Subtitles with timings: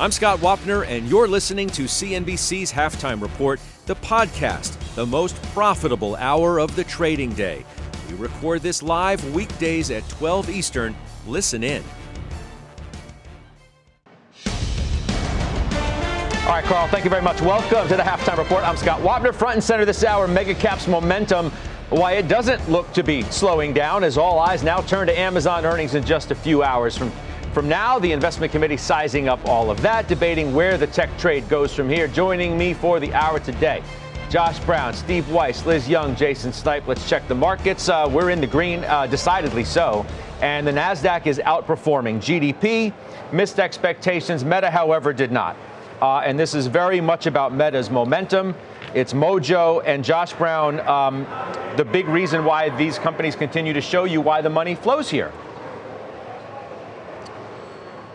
[0.00, 6.14] I'm Scott Wapner, and you're listening to CNBC's Halftime Report, the podcast, the most profitable
[6.14, 7.64] hour of the trading day.
[8.08, 10.94] We record this live weekdays at 12 Eastern.
[11.26, 11.82] Listen in.
[16.44, 17.40] All right, Carl, thank you very much.
[17.40, 18.62] Welcome to the Halftime Report.
[18.62, 20.28] I'm Scott Wapner, front and center this hour.
[20.28, 21.50] Mega Caps momentum.
[21.90, 25.66] Why it doesn't look to be slowing down as all eyes now turn to Amazon
[25.66, 27.10] earnings in just a few hours from
[27.52, 31.48] from now, the investment committee sizing up all of that, debating where the tech trade
[31.48, 32.08] goes from here.
[32.08, 33.82] Joining me for the hour today,
[34.30, 36.86] Josh Brown, Steve Weiss, Liz Young, Jason Snipe.
[36.86, 37.88] Let's check the markets.
[37.88, 40.04] Uh, we're in the green, uh, decidedly so.
[40.40, 42.18] And the NASDAQ is outperforming.
[42.18, 42.92] GDP
[43.32, 44.44] missed expectations.
[44.44, 45.56] Meta, however, did not.
[46.00, 48.54] Uh, and this is very much about Meta's momentum.
[48.94, 51.26] It's mojo and Josh Brown, um,
[51.76, 55.32] the big reason why these companies continue to show you why the money flows here.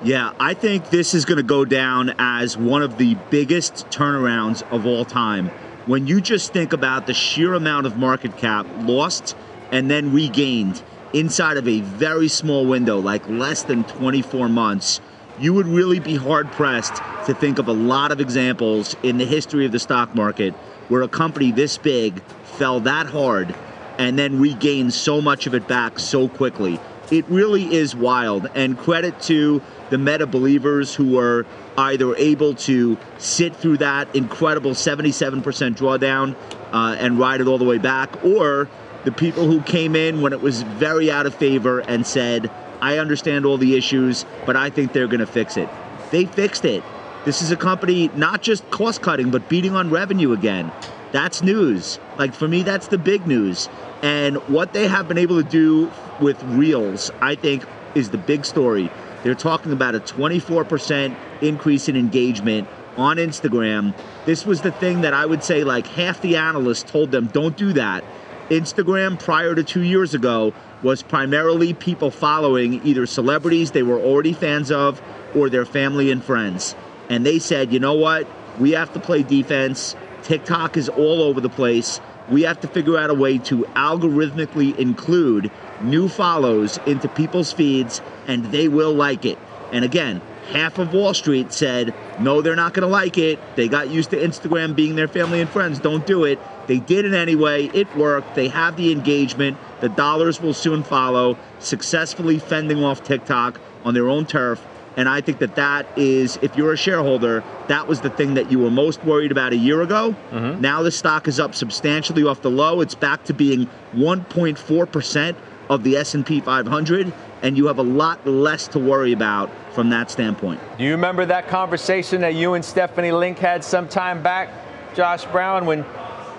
[0.03, 4.61] Yeah, I think this is going to go down as one of the biggest turnarounds
[4.69, 5.47] of all time.
[5.85, 9.33] When you just think about the sheer amount of market cap lost
[9.71, 14.99] and then regained inside of a very small window, like less than 24 months,
[15.39, 19.25] you would really be hard pressed to think of a lot of examples in the
[19.25, 20.53] history of the stock market
[20.89, 22.21] where a company this big
[22.57, 23.55] fell that hard
[23.97, 26.77] and then regained so much of it back so quickly.
[27.09, 28.49] It really is wild.
[28.55, 31.45] And credit to the meta believers who were
[31.77, 35.43] either able to sit through that incredible 77%
[35.75, 36.35] drawdown
[36.71, 38.69] uh, and ride it all the way back, or
[39.03, 42.49] the people who came in when it was very out of favor and said,
[42.81, 45.69] I understand all the issues, but I think they're going to fix it.
[46.11, 46.83] They fixed it.
[47.25, 50.71] This is a company not just cost cutting, but beating on revenue again.
[51.13, 51.99] That's news.
[52.17, 53.69] Like for me, that's the big news.
[54.01, 57.63] And what they have been able to do with Reels, I think,
[57.95, 58.91] is the big story.
[59.23, 62.67] They're talking about a 24% increase in engagement
[62.97, 63.95] on Instagram.
[64.25, 67.57] This was the thing that I would say like half the analysts told them don't
[67.57, 68.03] do that.
[68.49, 70.53] Instagram prior to two years ago
[70.83, 75.01] was primarily people following either celebrities they were already fans of
[75.33, 76.75] or their family and friends.
[77.09, 78.27] And they said, you know what?
[78.59, 79.95] We have to play defense.
[80.23, 81.99] TikTok is all over the place.
[82.29, 85.51] We have to figure out a way to algorithmically include
[85.81, 89.37] new follows into people's feeds and they will like it.
[89.71, 93.39] And again, half of Wall Street said, no, they're not going to like it.
[93.55, 95.79] They got used to Instagram being their family and friends.
[95.79, 96.39] Don't do it.
[96.67, 97.67] They did it anyway.
[97.73, 98.35] It worked.
[98.35, 99.57] They have the engagement.
[99.81, 104.65] The dollars will soon follow, successfully fending off TikTok on their own turf.
[104.95, 108.51] And I think that that is, if you're a shareholder, that was the thing that
[108.51, 110.15] you were most worried about a year ago.
[110.29, 110.61] Mm-hmm.
[110.61, 112.79] Now the stock is up substantially off the low.
[112.79, 115.35] It's back to being 1.4%
[115.69, 120.09] of the S&P 500 and you have a lot less to worry about from that
[120.09, 120.59] standpoint.
[120.77, 124.49] Do you remember that conversation that you and Stephanie Link had some time back,
[124.95, 125.83] Josh Brown, when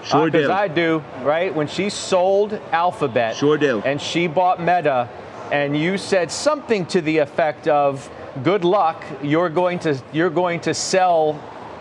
[0.04, 0.52] Sure uh, do.
[0.52, 1.54] I do, right?
[1.54, 3.36] When she sold Alphabet.
[3.36, 3.80] Sure do.
[3.84, 5.08] And she bought Meta,
[5.50, 8.08] and you said something to the effect of,
[8.42, 9.02] "Good luck.
[9.22, 11.40] You're going to you're going to sell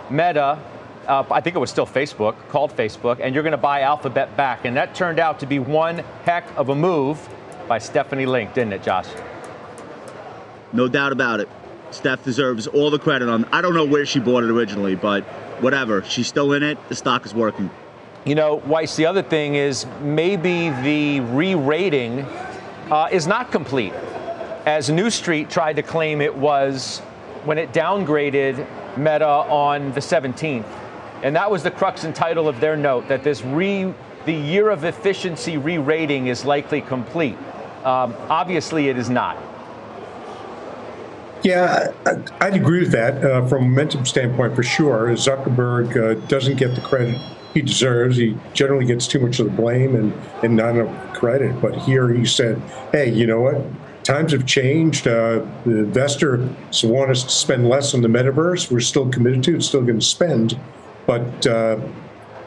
[0.10, 0.60] Meta."
[1.08, 4.36] Uh, I think it was still Facebook, called Facebook, and you're going to buy Alphabet
[4.38, 4.66] back.
[4.66, 7.28] And that turned out to be one heck of a move
[7.68, 9.08] by Stephanie Link, didn't it, Josh?
[10.72, 11.50] No doubt about it.
[11.92, 13.46] Steph deserves all the credit on.
[13.46, 15.24] I don't know where she bought it originally, but
[15.62, 16.04] whatever.
[16.04, 16.78] She's still in it.
[16.90, 17.70] The stock is working.
[18.26, 22.22] You know, Weiss, the other thing is maybe the re rating
[22.90, 23.94] uh, is not complete,
[24.66, 27.00] as New Street tried to claim it was
[27.44, 28.66] when it downgraded
[28.98, 30.66] Meta on the 17th.
[31.24, 33.94] And that was the crux and title of their note that this re
[34.26, 37.38] the year of efficiency re rating is likely complete.
[37.84, 39.38] Um, obviously, it is not.
[41.44, 41.92] Yeah,
[42.40, 45.10] I'd agree with that uh, from a momentum standpoint for sure.
[45.10, 47.20] Zuckerberg uh, doesn't get the credit
[47.54, 48.18] he deserves.
[48.18, 51.62] He generally gets too much of the blame and, and not enough credit.
[51.62, 52.62] But here he said,
[52.92, 53.62] hey, you know what?
[54.04, 55.08] Times have changed.
[55.08, 58.72] Uh, the investors want us to spend less on the metaverse.
[58.72, 60.60] We're still committed to it, still going to spend.
[61.06, 61.80] But uh,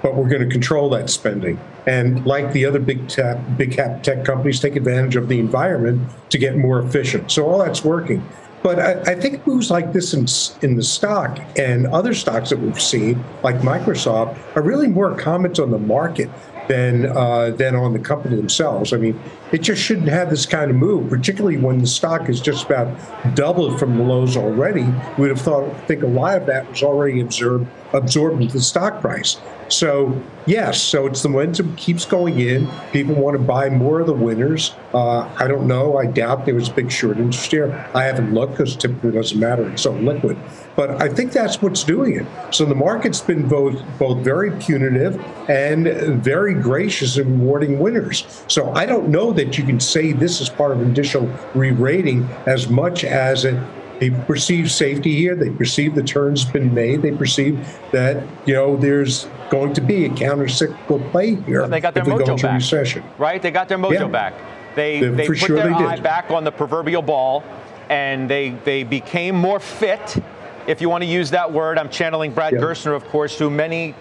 [0.02, 1.58] but we're going to control that spending.
[1.86, 6.08] And like the other big tech, big cap tech companies, take advantage of the environment
[6.30, 7.30] to get more efficient.
[7.30, 8.26] So all that's working.
[8.62, 10.26] But I, I, think moves like this in,
[10.68, 15.58] in the stock and other stocks that we've seen, like Microsoft, are really more comments
[15.60, 16.28] on the market
[16.68, 18.92] than uh, than on the company themselves.
[18.92, 19.18] I mean,
[19.52, 22.88] it just shouldn't have this kind of move, particularly when the stock is just about
[23.34, 24.86] doubled from the lows already.
[25.18, 28.62] We'd have thought, I think a lot of that was already absorbed absorbed into the
[28.62, 29.36] stock price.
[29.68, 32.68] So yes, so it's the momentum keeps going in.
[32.92, 34.74] People want to buy more of the winners.
[34.94, 35.96] Uh, I don't know.
[35.96, 37.88] I doubt there was a big short interest here.
[37.94, 39.68] I haven't looked because typically it doesn't matter.
[39.70, 40.36] It's so liquid.
[40.76, 42.26] But I think that's what's doing it.
[42.54, 45.18] So the market's been both both very punitive
[45.48, 45.88] and
[46.22, 48.44] very gracious in rewarding winners.
[48.46, 52.24] So I don't know that you can say this is part of an additional re-rating
[52.46, 53.56] as much as it
[54.00, 55.34] People perceive safety here.
[55.34, 57.00] They perceive the turn's been made.
[57.00, 61.66] They perceive that you know there's going to be a counter-cyclical play here.
[61.66, 62.56] They got their mojo back.
[62.56, 63.02] Recession.
[63.16, 63.40] Right?
[63.40, 64.06] They got their mojo yeah.
[64.08, 64.34] back.
[64.74, 67.42] They they, they put sure their eye back on the proverbial ball,
[67.88, 70.22] and they they became more fit.
[70.66, 72.58] If you want to use that word, I'm channeling Brad yeah.
[72.58, 73.94] Gerstner, of course, who many,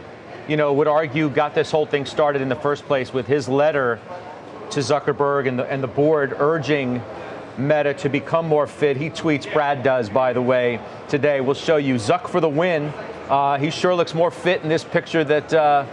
[0.47, 3.47] you know, would argue got this whole thing started in the first place with his
[3.47, 3.99] letter
[4.71, 7.03] to Zuckerberg and the and the board urging
[7.59, 8.97] Meta to become more fit.
[8.97, 11.39] He tweets, Brad does, by the way, today.
[11.39, 12.91] We'll show you Zuck for the win.
[13.29, 15.85] Uh, he sure looks more fit in this picture that uh,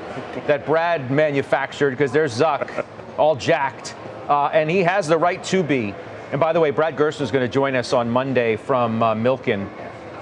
[0.46, 2.86] that Brad manufactured because there's Zuck,
[3.19, 3.94] all jacked,
[4.26, 5.94] uh, and he has the right to be.
[6.30, 9.14] And by the way, Brad Gerstner is going to join us on Monday from uh,
[9.14, 9.69] Milken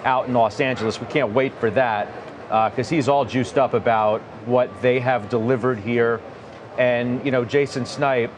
[0.04, 1.00] out in Los Angeles.
[1.00, 2.08] We can't wait for that
[2.44, 6.20] because uh, he's all juiced up about what they have delivered here.
[6.78, 8.30] And you know, Jason Snipe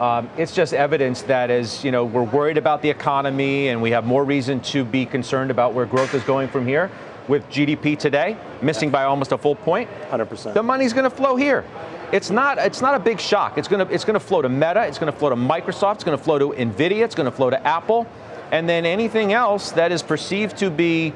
[0.00, 3.90] um, it's just evidence that as you know we're worried about the economy and we
[3.90, 6.90] have more reason to be concerned about where growth is going from here.
[7.26, 10.54] With GDP today missing by almost a full point, 100%.
[10.54, 11.62] The money's going to flow here.
[12.10, 12.56] It's not.
[12.56, 13.58] It's not a big shock.
[13.58, 13.92] It's going to.
[13.92, 14.86] It's going to flow to Meta.
[14.86, 15.96] It's going to flow to Microsoft.
[15.96, 17.04] It's going to flow to Nvidia.
[17.04, 18.06] It's going to flow to Apple,
[18.50, 21.14] and then anything else that is perceived to be,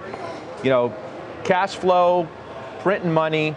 [0.63, 0.95] you know,
[1.45, 2.29] cash flow,
[2.81, 3.55] printing money,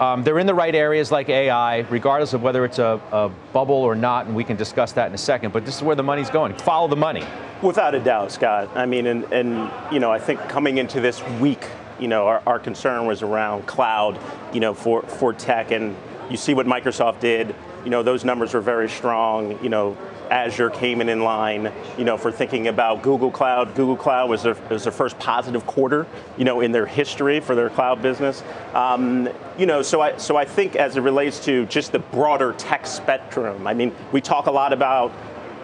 [0.00, 3.74] um, they're in the right areas like AI, regardless of whether it's a, a, bubble
[3.74, 5.52] or not, and we can discuss that in a second.
[5.52, 6.54] But this is where the money's going.
[6.54, 7.22] Follow the money.
[7.60, 8.70] Without a doubt, Scott.
[8.74, 11.66] I mean, and, and you know, I think coming into this week,
[11.98, 14.18] you know, our, our concern was around cloud,
[14.54, 15.94] you know, for, for tech, and
[16.30, 17.54] you see what Microsoft did.
[17.84, 19.62] You know, those numbers were very strong.
[19.62, 19.98] You know,
[20.30, 23.74] Azure came in in line, you know, for thinking about Google Cloud.
[23.74, 26.06] Google Cloud was their, was their first positive quarter,
[26.38, 28.42] you know, in their history for their cloud business.
[28.74, 29.28] Um,
[29.58, 32.86] you know, so I, so I think as it relates to just the broader tech
[32.86, 35.12] spectrum, I mean, we talk a lot about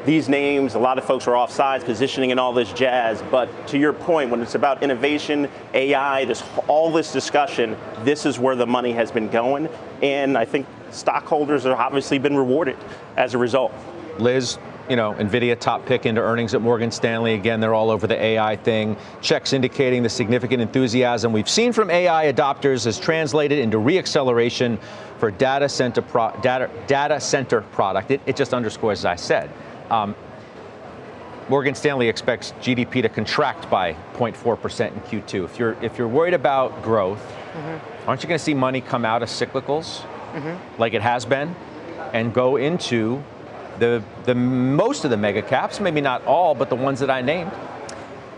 [0.04, 3.22] these names, a lot of folks are offsides, positioning and all this jazz.
[3.30, 8.38] But to your point, when it's about innovation, AI, this all this discussion, this is
[8.38, 9.68] where the money has been going,
[10.02, 12.76] and I think stockholders have obviously been rewarded
[13.16, 13.72] as a result.
[14.20, 14.58] Liz,
[14.88, 17.34] you know, NVIDIA top pick into earnings at Morgan Stanley.
[17.34, 18.96] Again, they're all over the AI thing.
[19.20, 24.78] Checks indicating the significant enthusiasm we've seen from AI adopters has translated into reacceleration
[25.18, 28.10] for data center, pro- data, data center product.
[28.10, 29.50] It, it, just underscores, as I said.
[29.90, 30.14] Um,
[31.48, 35.44] Morgan Stanley expects GDP to contract by 0.4% in Q2.
[35.44, 37.22] If you're, if you're worried about growth,
[37.52, 38.08] mm-hmm.
[38.08, 40.00] aren't you going to see money come out of cyclicals
[40.32, 40.80] mm-hmm.
[40.80, 41.54] like it has been
[42.12, 43.22] and go into
[43.78, 47.22] the, the most of the mega caps, maybe not all, but the ones that I
[47.22, 47.52] named.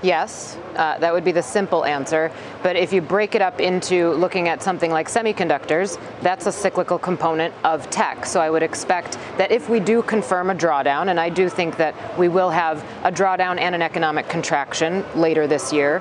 [0.00, 2.30] Yes, uh, that would be the simple answer.
[2.62, 7.00] But if you break it up into looking at something like semiconductors, that's a cyclical
[7.00, 8.24] component of tech.
[8.24, 11.78] So I would expect that if we do confirm a drawdown, and I do think
[11.78, 16.00] that we will have a drawdown and an economic contraction later this year,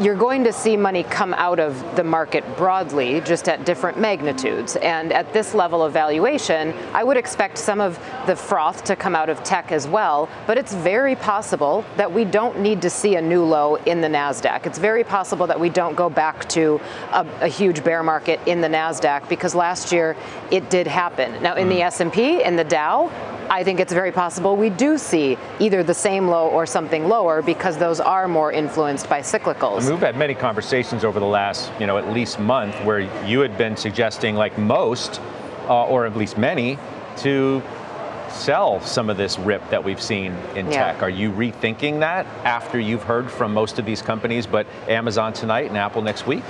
[0.00, 4.76] you're going to see money come out of the market broadly, just at different magnitudes.
[4.76, 9.16] And at this level of valuation, I would expect some of the froth to come
[9.16, 10.28] out of tech as well.
[10.46, 14.08] But it's very possible that we don't need to see a new low in the
[14.08, 14.66] NASDAQ.
[14.66, 16.80] It's very possible that we don't go back to
[17.12, 20.16] a, a huge bear market in the NASDAQ because last year
[20.50, 21.42] it did happen.
[21.42, 21.74] Now, in hmm.
[21.74, 23.10] the S&P, in the Dow,
[23.50, 27.40] I think it's very possible we do see either the same low or something lower
[27.40, 29.78] because those are more influenced by cyclicals.
[29.78, 33.00] I mean, we've had many conversations over the last, you know, at least month where
[33.24, 35.20] you had been suggesting, like most,
[35.68, 36.78] uh, or at least many,
[37.18, 37.62] to
[38.28, 40.92] sell some of this rip that we've seen in yeah.
[40.92, 41.02] tech.
[41.02, 45.68] Are you rethinking that after you've heard from most of these companies, but Amazon tonight
[45.68, 46.44] and Apple next week?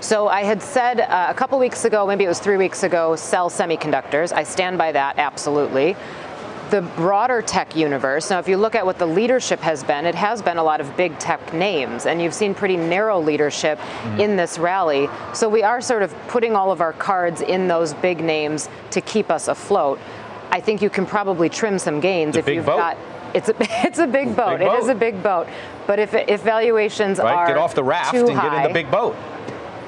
[0.00, 3.16] So I had said uh, a couple weeks ago, maybe it was three weeks ago,
[3.16, 4.32] sell semiconductors.
[4.32, 5.96] I stand by that absolutely
[6.70, 8.30] the broader tech universe.
[8.30, 10.80] Now, if you look at what the leadership has been, it has been a lot
[10.80, 14.20] of big tech names, and you've seen pretty narrow leadership mm-hmm.
[14.20, 15.08] in this rally.
[15.34, 19.00] So we are sort of putting all of our cards in those big names to
[19.00, 19.98] keep us afloat.
[20.50, 22.78] I think you can probably trim some gains if you've boat.
[22.78, 22.98] got.
[23.34, 23.54] It's a,
[23.86, 24.58] it's a big boat.
[24.58, 24.78] Big boat.
[24.78, 25.48] It is a big boat.
[25.86, 27.34] But if, if valuations right?
[27.34, 29.16] are get off the raft and high, get in the big boat.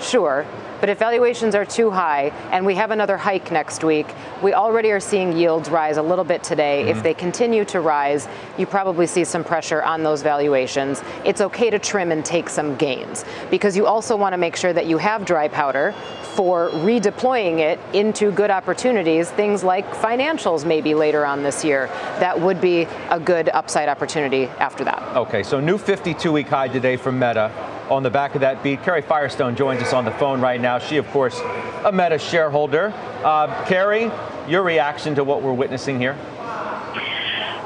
[0.00, 0.46] Sure.
[0.80, 4.06] But if valuations are too high and we have another hike next week,
[4.42, 6.82] we already are seeing yields rise a little bit today.
[6.82, 6.96] Mm-hmm.
[6.96, 8.26] If they continue to rise,
[8.58, 11.02] you probably see some pressure on those valuations.
[11.24, 14.72] It's okay to trim and take some gains because you also want to make sure
[14.72, 15.94] that you have dry powder
[16.30, 21.86] for redeploying it into good opportunities, things like financials maybe later on this year.
[22.18, 25.02] That would be a good upside opportunity after that.
[25.16, 27.50] Okay, so new 52 week high today from Meta
[27.90, 28.82] on the back of that beat.
[28.82, 30.78] Carrie Firestone joins us on the phone right now.
[30.78, 31.40] She, of course,
[31.84, 32.94] a Meta shareholder.
[33.24, 34.10] Uh, Carrie,
[34.48, 36.16] your reaction to what we're witnessing here?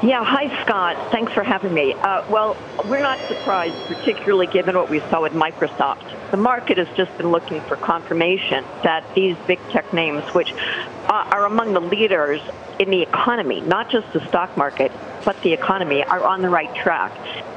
[0.03, 1.11] Yeah, hi, Scott.
[1.11, 1.93] Thanks for having me.
[1.93, 2.57] Uh, well,
[2.89, 6.24] we're not surprised, particularly given what we saw with Microsoft.
[6.31, 10.53] The market has just been looking for confirmation that these big tech names, which
[11.15, 12.41] are among the leaders
[12.79, 14.91] in the economy, not just the stock market,
[15.23, 17.11] but the economy, are on the right track.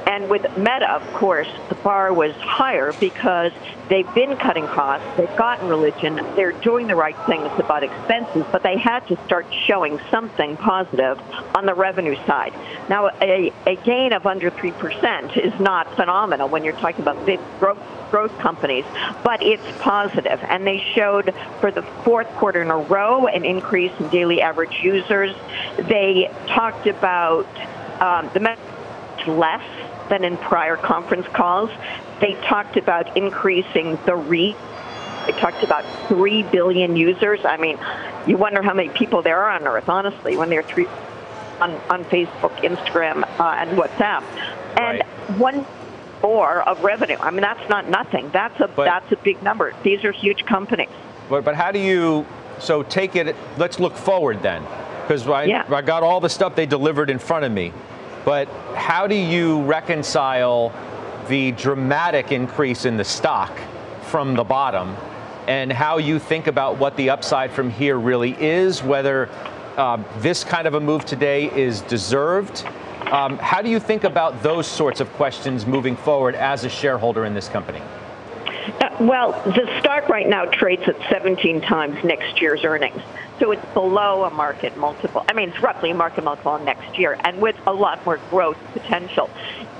[0.07, 3.51] And with Meta, of course, the bar was higher because
[3.89, 8.63] they've been cutting costs, they've gotten religion, they're doing the right things about expenses, but
[8.63, 11.19] they had to start showing something positive
[11.53, 12.53] on the revenue side.
[12.89, 17.39] Now, a, a gain of under 3% is not phenomenal when you're talking about big
[17.59, 17.77] growth
[18.09, 18.85] growth companies,
[19.23, 20.39] but it's positive.
[20.43, 24.79] And they showed for the fourth quarter in a row an increase in daily average
[24.81, 25.35] users.
[25.77, 27.47] They talked about
[28.01, 28.39] um, the
[29.27, 29.63] less
[30.09, 31.69] than in prior conference calls.
[32.21, 34.55] They talked about increasing the reach.
[35.25, 37.43] They talked about 3 billion users.
[37.45, 37.77] I mean,
[38.25, 40.87] you wonder how many people there are on Earth, honestly, when they're three
[41.59, 44.23] on, on Facebook, Instagram, uh, and WhatsApp.
[44.77, 45.37] And right.
[45.37, 45.65] one
[46.21, 47.17] more of revenue.
[47.19, 48.29] I mean, that's not nothing.
[48.31, 49.73] That's a but, that's a big number.
[49.83, 50.89] These are huge companies.
[51.29, 52.25] But but how do you
[52.59, 53.35] so take it?
[53.57, 54.63] Let's look forward then,
[55.01, 55.65] because I, yeah.
[55.69, 57.73] I got all the stuff they delivered in front of me.
[58.25, 60.73] But how do you reconcile
[61.27, 63.57] the dramatic increase in the stock
[64.03, 64.95] from the bottom
[65.47, 69.29] and how you think about what the upside from here really is, whether
[69.77, 72.65] uh, this kind of a move today is deserved?
[73.11, 77.25] Um, how do you think about those sorts of questions moving forward as a shareholder
[77.25, 77.81] in this company?
[78.99, 83.01] Well, the stock right now trades at 17 times next year's earnings.
[83.39, 85.23] So it's below a market multiple.
[85.29, 88.57] I mean, it's roughly a market multiple next year and with a lot more growth
[88.73, 89.29] potential,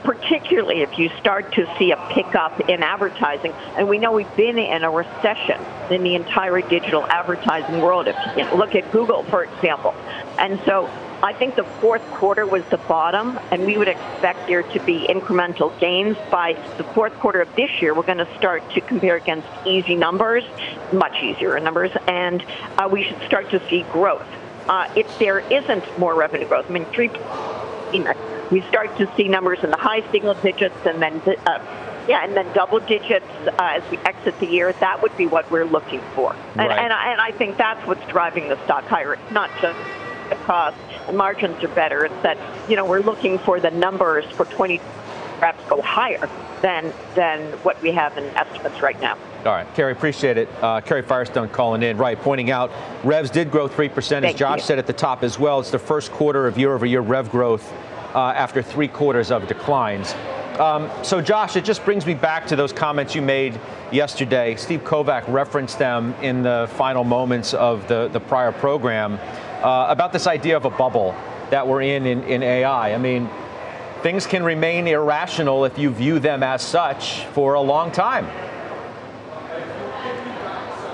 [0.03, 3.51] particularly if you start to see a pickup in advertising.
[3.75, 5.59] And we know we've been in a recession
[5.91, 8.07] in the entire digital advertising world.
[8.07, 9.93] If you look at Google, for example.
[10.38, 10.89] And so
[11.21, 15.05] I think the fourth quarter was the bottom, and we would expect there to be
[15.09, 17.93] incremental gains by the fourth quarter of this year.
[17.93, 20.45] We're going to start to compare against easy numbers,
[20.93, 22.41] much easier numbers, and
[22.77, 24.25] uh, we should start to see growth.
[24.69, 27.09] Uh, if there isn't more revenue growth, I mean, three,
[28.49, 31.59] we start to see numbers in the high single digits, and then uh,
[32.07, 34.71] yeah, and then double digits uh, as we exit the year.
[34.71, 36.79] That would be what we're looking for, and, right.
[36.79, 39.15] and, I, and I think that's what's driving the stock higher.
[39.15, 39.77] It's not just
[40.29, 40.77] the cost
[41.13, 42.06] margins are better.
[42.06, 42.38] It's that,
[42.70, 44.80] you know, we're looking for the numbers for 20
[45.39, 46.30] perhaps go higher
[46.62, 49.18] than than what we have in estimates right now.
[49.46, 50.50] All right, Carrie, appreciate it.
[50.62, 52.72] Uh, Carrie Firestone calling in, right, pointing out
[53.06, 54.63] revs did grow 3%, as Josh you.
[54.66, 55.62] said at the top as well.
[55.62, 57.72] It's the first quarter of year over year rev growth
[58.13, 60.13] uh, after three quarters of declines.
[60.60, 63.58] Um, so, Josh, it just brings me back to those comments you made
[63.94, 64.58] yesterday.
[64.58, 69.18] Steve Kovach referenced them in the final moments of the, the prior program
[69.62, 71.16] uh, about this idea of a bubble
[71.50, 72.94] that we're in, in in AI.
[72.94, 73.30] I mean,
[74.01, 78.28] things can remain irrational if you view them as such for a long time.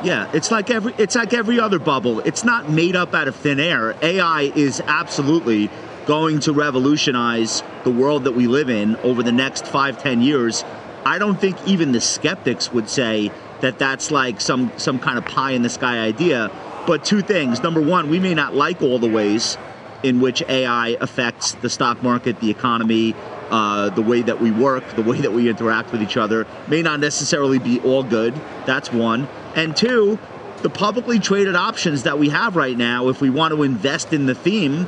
[0.04, 2.20] Yeah, it's like every it's like every other bubble.
[2.20, 3.96] It's not made up out of thin air.
[4.02, 5.70] AI is absolutely
[6.06, 10.64] going to revolutionize the world that we live in over the next five, ten years.
[11.06, 13.32] I don't think even the skeptics would say
[13.62, 16.52] that that's like some some kind of pie in the sky idea.
[16.88, 17.64] But two things.
[17.64, 19.58] Number one, we may not like all the ways
[20.04, 23.16] in which AI affects the stock market, the economy,
[23.50, 26.46] uh, the way that we work, the way that we interact with each other.
[26.68, 28.36] May not necessarily be all good.
[28.66, 29.28] That's one.
[29.56, 30.20] And two,
[30.62, 34.28] the publicly traded options that we have right now, if we want to invest in
[34.28, 34.88] the theme,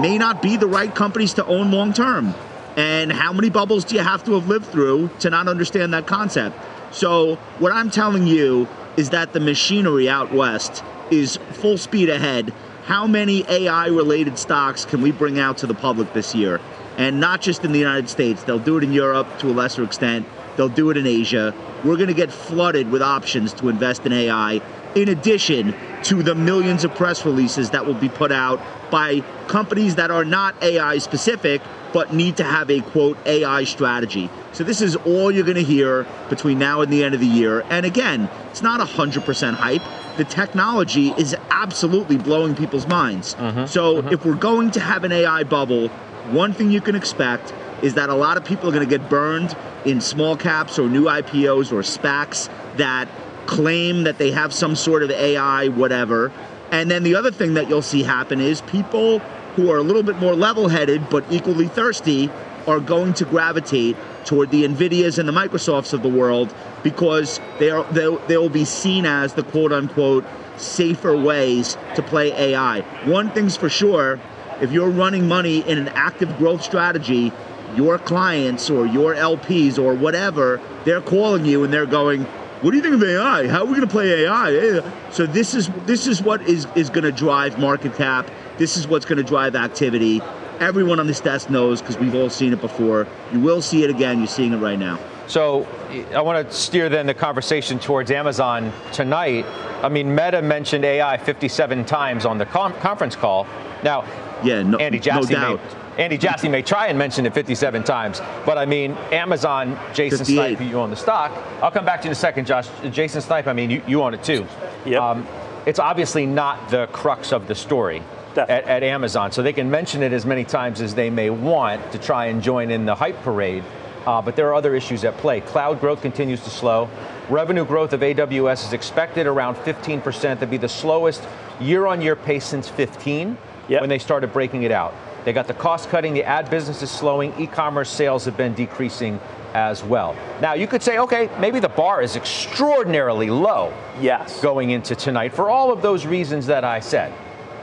[0.00, 2.34] may not be the right companies to own long term.
[2.76, 6.06] And how many bubbles do you have to have lived through to not understand that
[6.06, 6.56] concept?
[6.92, 10.82] So, what I'm telling you is that the machinery out west
[11.14, 12.52] is full speed ahead.
[12.84, 16.60] How many AI related stocks can we bring out to the public this year?
[16.96, 19.82] And not just in the United States, they'll do it in Europe to a lesser
[19.82, 21.54] extent, they'll do it in Asia.
[21.82, 24.60] We're going to get flooded with options to invest in AI,
[24.94, 29.96] in addition to the millions of press releases that will be put out by companies
[29.96, 34.28] that are not AI specific, but need to have a quote AI strategy.
[34.52, 37.26] So this is all you're going to hear between now and the end of the
[37.26, 37.64] year.
[37.70, 39.82] And again, it's not 100% hype.
[40.16, 43.34] The technology is absolutely blowing people's minds.
[43.34, 43.66] Mm-hmm.
[43.66, 45.88] So if we're going to have an AI bubble,
[46.30, 47.52] one thing you can expect
[47.82, 50.88] is that a lot of people are going to get burned in small caps or
[50.88, 53.08] new IPOs or SPACs that
[53.46, 56.32] claim that they have some sort of AI, whatever.
[56.70, 59.18] And then the other thing that you'll see happen is people
[59.56, 62.30] who are a little bit more level headed but equally thirsty
[62.66, 67.70] are going to gravitate toward the Nvidias and the Microsofts of the world because they
[67.70, 70.24] are they, they will be seen as the quote unquote
[70.56, 72.80] safer ways to play AI.
[73.06, 74.20] One thing's for sure,
[74.60, 77.32] if you're running money in an active growth strategy,
[77.74, 82.22] your clients or your LPs or whatever, they're calling you and they're going,
[82.62, 83.48] "What do you think of AI?
[83.48, 86.88] How are we going to play AI?" So this is this is what is is
[86.88, 88.30] going to drive market cap.
[88.58, 90.22] This is what's going to drive activity.
[90.60, 93.06] Everyone on this desk knows because we've all seen it before.
[93.32, 94.18] You will see it again.
[94.18, 94.98] You're seeing it right now.
[95.26, 95.66] So
[96.14, 99.46] I want to steer then the conversation towards Amazon tonight.
[99.82, 103.46] I mean, Meta mentioned AI 57 times on the com- conference call.
[103.82, 104.04] Now,
[104.42, 105.60] yeah, no, Andy Jassy no doubt.
[105.96, 110.18] May, Andy Jassy may try and mention it 57 times, but I mean, Amazon, Jason
[110.18, 110.34] 58.
[110.56, 111.30] Snipe, you own the stock.
[111.62, 112.68] I'll come back to you in a second, Josh.
[112.90, 114.46] Jason Snipe, I mean, you, you own it too.
[114.86, 115.00] Yep.
[115.00, 115.26] Um,
[115.66, 118.02] it's obviously not the crux of the story
[118.38, 121.92] at, at Amazon, so they can mention it as many times as they may want
[121.92, 123.64] to try and join in the hype parade.
[124.06, 125.40] Uh, but there are other issues at play.
[125.40, 126.90] Cloud growth continues to slow.
[127.30, 131.22] Revenue growth of AWS is expected around 15% to be the slowest
[131.58, 133.80] year on year pace since 15 Yep.
[133.80, 134.92] when they started breaking it out.
[135.24, 138.52] They got the cost cutting, the ad business is slowing, e commerce sales have been
[138.52, 139.18] decreasing
[139.54, 140.14] as well.
[140.42, 143.72] Now, you could say, okay, maybe the bar is extraordinarily low
[144.02, 144.38] Yes.
[144.42, 147.10] going into tonight for all of those reasons that I said.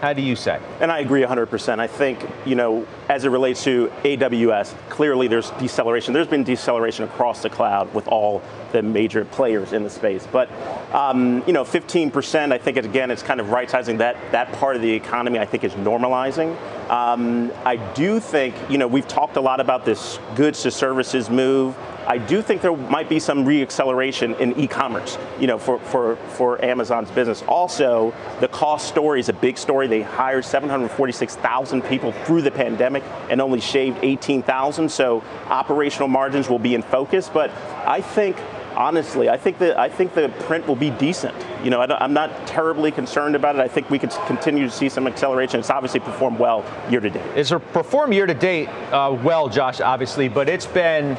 [0.02, 0.60] How do you say?
[0.80, 1.78] And I agree 100%.
[1.78, 6.12] I think, you know, as it relates to AWS, clearly there's deceleration.
[6.12, 8.42] There's been deceleration across the cloud with all
[8.72, 10.28] the major players in the space.
[10.32, 10.50] But,
[10.92, 14.82] um, you know, 15%, I think, again, it's kind of right-sizing that, that part of
[14.82, 16.58] the economy, I think, is normalizing.
[16.90, 21.30] Um, I do think, you know, we've talked a lot about this goods to services
[21.30, 21.76] move.
[22.08, 26.64] I do think there might be some reacceleration in e-commerce, you know, for, for, for
[26.64, 27.44] Amazon's business.
[27.44, 29.88] Also, the cost story is a big story.
[29.88, 34.90] They hired 746,000 people through the pandemic and only shaved 18,000.
[34.90, 37.30] So operational margins will be in focus.
[37.30, 37.52] But
[37.86, 38.38] I think,
[38.76, 41.36] honestly, I think that I think the print will be decent.
[41.64, 43.62] You know, I I'm not terribly concerned about it.
[43.62, 45.60] I think we could continue to see some acceleration.
[45.60, 47.24] It's obviously performed well year to date.
[47.36, 51.18] It's performed year to date uh, well, Josh, obviously, but it's been,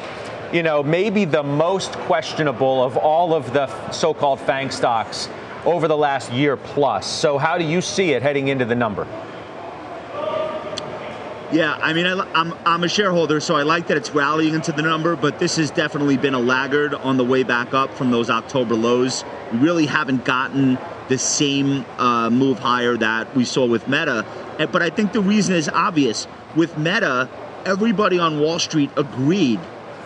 [0.53, 5.27] you know, maybe the most questionable of all of the so-called FANG stocks
[5.65, 7.07] over the last year plus.
[7.07, 9.07] So how do you see it heading into the number?
[11.51, 14.53] Yeah, I mean, I, li- I'm, I'm a shareholder, so I like that it's rallying
[14.53, 17.91] into the number, but this has definitely been a laggard on the way back up
[17.93, 19.23] from those October lows.
[19.51, 20.77] We really haven't gotten
[21.09, 24.25] the same uh, move higher that we saw with Meta.
[24.57, 26.27] But I think the reason is obvious.
[26.55, 27.29] With Meta,
[27.65, 29.59] everybody on Wall Street agreed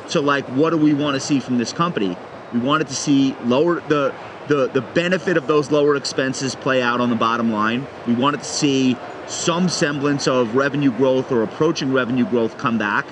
[0.09, 2.17] to like, what do we want to see from this company?
[2.53, 4.13] We wanted to see lower the
[4.47, 7.85] the the benefit of those lower expenses play out on the bottom line.
[8.05, 13.05] We wanted to see some semblance of revenue growth or approaching revenue growth come back.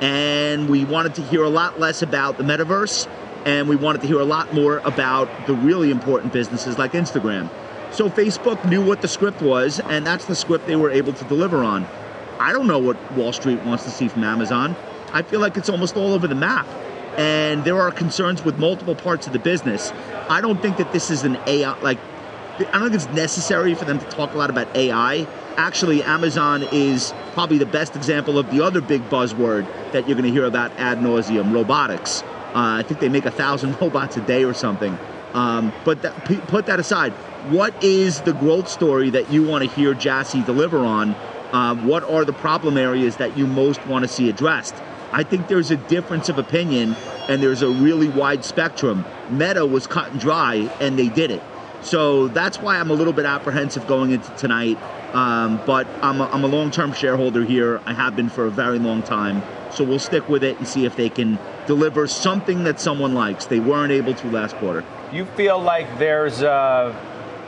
[0.00, 3.06] And we wanted to hear a lot less about the metaverse
[3.44, 7.48] and we wanted to hear a lot more about the really important businesses like Instagram.
[7.92, 11.24] So Facebook knew what the script was, and that's the script they were able to
[11.24, 11.86] deliver on.
[12.38, 14.76] I don't know what Wall Street wants to see from Amazon.
[15.12, 16.66] I feel like it's almost all over the map.
[17.18, 19.92] And there are concerns with multiple parts of the business.
[20.28, 21.98] I don't think that this is an AI, like,
[22.58, 25.26] I don't think it's necessary for them to talk a lot about AI.
[25.56, 30.26] Actually, Amazon is probably the best example of the other big buzzword that you're going
[30.26, 32.22] to hear about ad nauseum robotics.
[32.22, 34.96] Uh, I think they make a thousand robots a day or something.
[35.34, 37.12] Um, but that, p- put that aside.
[37.48, 41.16] What is the growth story that you want to hear Jassy deliver on?
[41.52, 44.74] Um, what are the problem areas that you most want to see addressed?
[45.12, 46.96] I think there's a difference of opinion
[47.28, 49.04] and there's a really wide spectrum.
[49.30, 51.42] Meta was cut and dry and they did it.
[51.82, 54.78] So that's why I'm a little bit apprehensive going into tonight.
[55.14, 57.80] Um, but I'm a, I'm a long term shareholder here.
[57.86, 59.42] I have been for a very long time.
[59.72, 63.46] So we'll stick with it and see if they can deliver something that someone likes.
[63.46, 64.84] They weren't able to last quarter.
[65.12, 66.94] You feel like there's uh,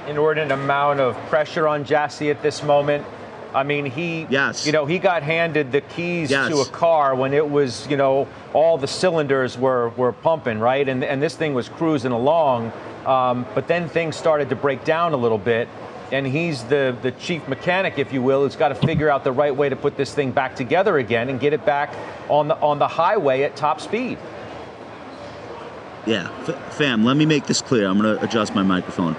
[0.09, 3.07] inordinate amount of pressure on Jassy at this moment.
[3.55, 4.65] I mean, he, Yes.
[4.67, 6.49] you know, he got handed the keys Yes.
[6.49, 10.89] to a car when it was, you know, all the cylinders were were pumping, right?
[10.89, 12.73] And and this thing was cruising along.
[13.07, 15.69] Um, but then things started to break down a little bit.
[16.13, 19.33] and he's the, the chief mechanic, if you will, who's got to figure out the
[19.33, 21.89] right way to put this thing back together again and get it back
[22.29, 24.19] on the on the highway at top speed.
[26.07, 27.87] Yeah, F- fam, let me make this clear.
[27.89, 29.17] I'm going to adjust my microphone.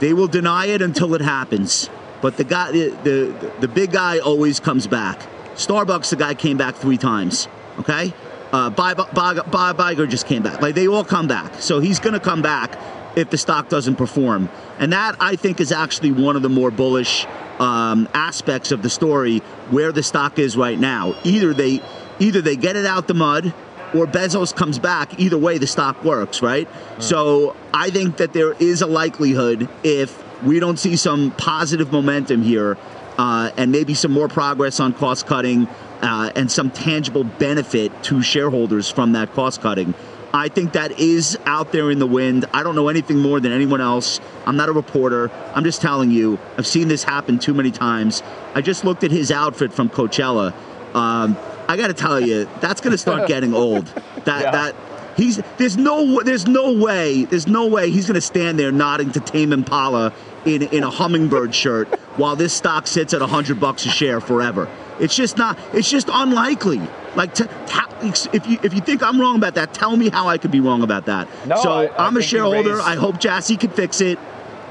[0.00, 1.88] They will deny it until it happens,
[2.24, 5.20] but the guy, the, the the big guy, always comes back.
[5.56, 7.48] Starbucks, the guy came back three times.
[7.80, 8.14] Okay,
[8.50, 10.62] uh, Bob, Bob, Bob Iger just came back.
[10.62, 12.78] Like they all come back, so he's going to come back
[13.14, 14.48] if the stock doesn't perform.
[14.78, 17.26] And that I think is actually one of the more bullish
[17.58, 21.14] um, aspects of the story where the stock is right now.
[21.24, 21.82] Either they
[22.20, 23.52] either they get it out the mud
[23.94, 25.20] or Bezos comes back.
[25.20, 26.66] Either way, the stock works, right?
[27.00, 32.42] So I think that there is a likelihood if we don't see some positive momentum
[32.42, 32.76] here
[33.18, 35.66] uh, and maybe some more progress on cost cutting
[36.02, 39.94] uh, and some tangible benefit to shareholders from that cost cutting.
[40.32, 42.44] I think that is out there in the wind.
[42.52, 44.20] I don't know anything more than anyone else.
[44.46, 45.30] I'm not a reporter.
[45.54, 48.20] I'm just telling you, I've seen this happen too many times.
[48.52, 50.52] I just looked at his outfit from Coachella.
[50.92, 51.36] Um,
[51.68, 53.86] I got to tell you, that's going to start getting old.
[54.24, 54.50] That Yeah.
[54.50, 54.74] that
[55.16, 59.12] he's there's no there's no way there's no way he's going to stand there nodding
[59.12, 60.12] to Tame Impala
[60.46, 64.68] in in a hummingbird shirt while this stock sits at 100 bucks a share forever.
[65.00, 66.80] It's just not it's just unlikely.
[67.16, 70.50] Like if you if you think I'm wrong about that, tell me how I could
[70.50, 71.28] be wrong about that.
[71.46, 72.74] No, so I- am a shareholder.
[72.76, 74.18] raised- I hope Jassy can fix it.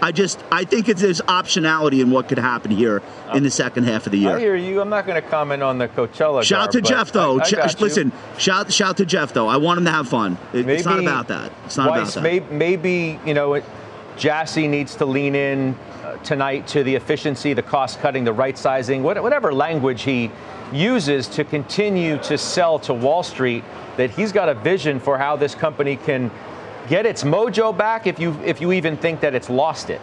[0.02, 3.02] I just I think it's there's optionality in what could happen here
[3.34, 4.36] in the second half of the year.
[4.36, 4.82] I hear you.
[4.82, 6.44] I'm not going to comment on the Coachella.
[6.44, 7.40] Shout out to Jeff though.
[7.40, 9.48] I, I Ch- listen, shout shout to Jeff though.
[9.48, 10.38] I want him to have fun.
[10.52, 11.54] It- it's not about that.
[11.66, 12.52] It's not Weiss, about that.
[12.52, 13.64] may- Maybe, you know, it,
[14.18, 15.74] Jassy needs to lean in
[16.04, 20.32] uh, tonight to the efficiency, the cost cutting, the right sizing, what, whatever language he
[20.72, 23.64] uses to continue to sell to Wall Street.
[23.98, 26.32] That he's got a vision for how this company can
[26.88, 28.08] get its mojo back.
[28.08, 30.02] If you if you even think that it's lost it.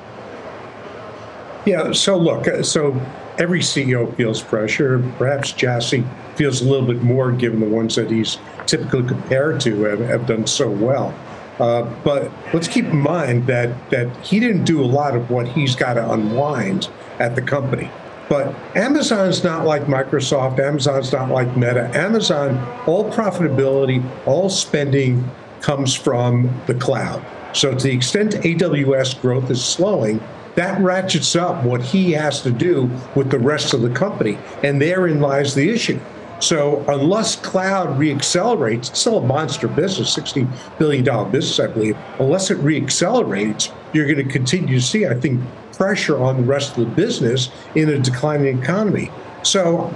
[1.67, 2.99] Yeah, so look, uh, so
[3.39, 4.99] every CEO feels pressure.
[5.19, 6.05] Perhaps Jassy
[6.37, 10.27] feels a little bit more given the ones that he's typically compared to have, have
[10.27, 11.15] done so well.
[11.61, 15.47] Uh, but let's keep in mind that, that he didn't do a lot of what
[15.47, 17.91] he's got to unwind at the company.
[18.31, 21.91] But Amazon's not like Microsoft, Amazon's not like Meta.
[21.95, 25.29] Amazon, all profitability, all spending
[25.61, 27.25] comes from the cloud.
[27.53, 30.23] So to the extent AWS growth is slowing,
[30.55, 34.39] that ratchets up what he has to do with the rest of the company.
[34.63, 36.01] And therein lies the issue.
[36.41, 41.97] So unless cloud reaccelerates, it's still a monster business, $60 billion business, I believe.
[42.19, 46.77] Unless it reaccelerates, you're going to continue to see, I think, pressure on the rest
[46.77, 49.11] of the business in a declining economy.
[49.43, 49.93] So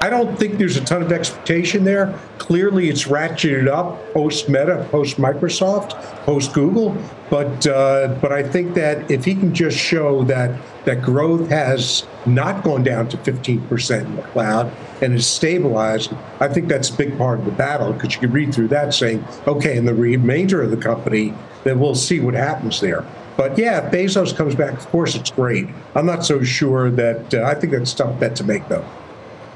[0.00, 2.16] I don't think there's a ton of expectation there.
[2.38, 6.96] Clearly, it's ratcheted up post Meta, post Microsoft, post Google.
[7.30, 12.06] But uh, but I think that if he can just show that that growth has
[12.26, 16.96] not gone down to 15% in the cloud and is stabilized, I think that's a
[16.96, 19.94] big part of the battle because you can read through that saying, okay, in the
[19.94, 21.34] remainder of the company,
[21.64, 23.04] then we'll see what happens there.
[23.36, 25.68] But yeah, if Bezos comes back, of course, it's great.
[25.94, 28.84] I'm not so sure that uh, I think that's a tough bet to make, though.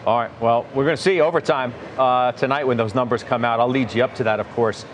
[0.04, 0.40] All right.
[0.40, 3.60] Well, we're going to see overtime uh, tonight when those numbers come out.
[3.60, 4.84] I'll lead you up to that, of course,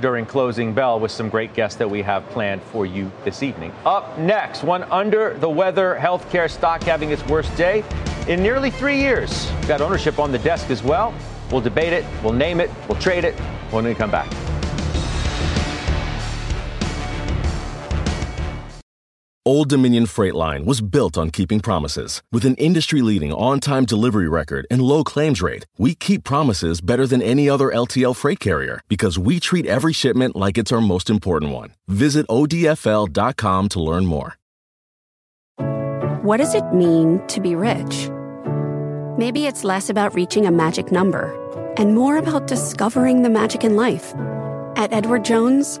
[0.00, 3.72] during closing bell with some great guests that we have planned for you this evening.
[3.86, 7.82] Up next, one under the weather healthcare stock having its worst day
[8.28, 9.50] in nearly three years.
[9.56, 11.14] We've got ownership on the desk as well.
[11.50, 13.34] We'll debate it, we'll name it, we'll trade it
[13.70, 14.30] when we come back.
[19.50, 22.22] Old Dominion Freight Line was built on keeping promises.
[22.30, 26.80] With an industry leading on time delivery record and low claims rate, we keep promises
[26.80, 30.80] better than any other LTL freight carrier because we treat every shipment like it's our
[30.80, 31.74] most important one.
[31.88, 34.36] Visit ODFL.com to learn more.
[36.22, 38.08] What does it mean to be rich?
[39.18, 41.24] Maybe it's less about reaching a magic number
[41.76, 44.14] and more about discovering the magic in life.
[44.76, 45.80] At Edward Jones,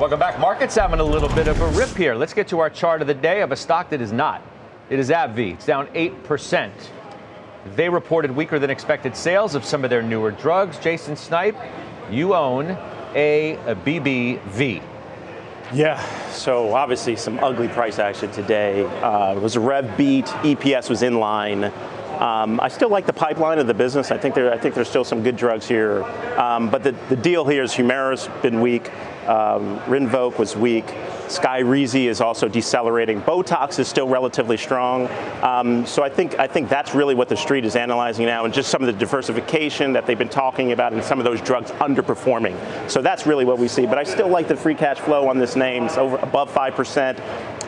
[0.00, 0.40] Welcome back.
[0.40, 2.14] Markets having a little bit of a rip here.
[2.14, 4.40] Let's get to our chart of the day of a stock that is not.
[4.88, 5.52] It is AbbVie.
[5.52, 6.70] It's down 8%.
[7.76, 10.78] They reported weaker than expected sales of some of their newer drugs.
[10.78, 11.54] Jason Snipe,
[12.10, 12.78] you own
[13.14, 14.82] A, a BBV.
[15.74, 18.86] Yeah, so obviously some ugly price action today.
[19.02, 21.70] Uh, it was a rev beat, EPS was in line.
[22.20, 24.10] Um, I still like the pipeline of the business.
[24.10, 26.02] I think there, I think there's still some good drugs here.
[26.38, 28.92] Um, but the, the deal here is Humira's been weak.
[29.26, 30.86] Um, Rinvoq was weak.
[31.28, 33.22] Skyrizi is also decelerating.
[33.22, 35.08] Botox is still relatively strong.
[35.42, 38.52] Um, so I think I think that's really what the street is analyzing now, and
[38.52, 41.70] just some of the diversification that they've been talking about, and some of those drugs
[41.72, 42.90] underperforming.
[42.90, 43.86] So that's really what we see.
[43.86, 45.84] But I still like the free cash flow on this name.
[45.84, 47.20] It's over above five percent.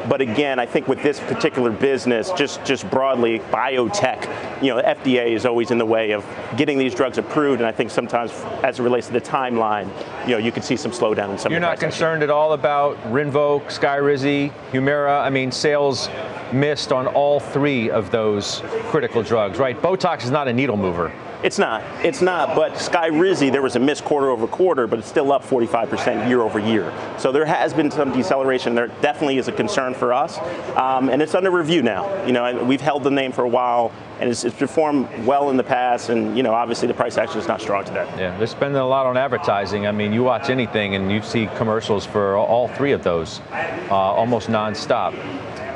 [0.08, 5.32] But again, I think with this particular business, just just broadly, biotech, you know, FDA
[5.32, 6.24] is always in the way of
[6.56, 9.88] getting these drugs approved, and I think sometimes, as it relates to the timeline,
[10.26, 11.52] you know, you could see some slowdown in some.
[11.52, 15.22] You're not concerned at all about Rinvoq, Skyrizi, Humira.
[15.22, 16.08] I mean, sales
[16.52, 19.80] missed on all three of those critical drugs, right?
[19.80, 21.12] Botox is not a needle mover.
[21.42, 21.82] It's not.
[22.04, 22.54] It's not.
[22.54, 26.40] But Skyrizi, there was a miss quarter over quarter, but it's still up 45% year
[26.40, 26.92] over year.
[27.18, 28.74] So there has been some deceleration.
[28.74, 30.38] There definitely is a concern for us,
[30.76, 32.24] um, and it's under review now.
[32.24, 35.56] You know, we've held the name for a while, and it's, it's, performed well in
[35.56, 36.10] the past.
[36.10, 38.06] And you know, obviously the price action is not strong today.
[38.16, 39.86] Yeah, they're spending a lot on advertising.
[39.86, 43.94] I mean, you watch anything, and you see commercials for all three of those, uh,
[43.94, 45.12] almost nonstop.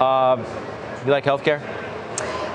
[0.01, 0.37] Uh,
[1.05, 1.61] you like healthcare?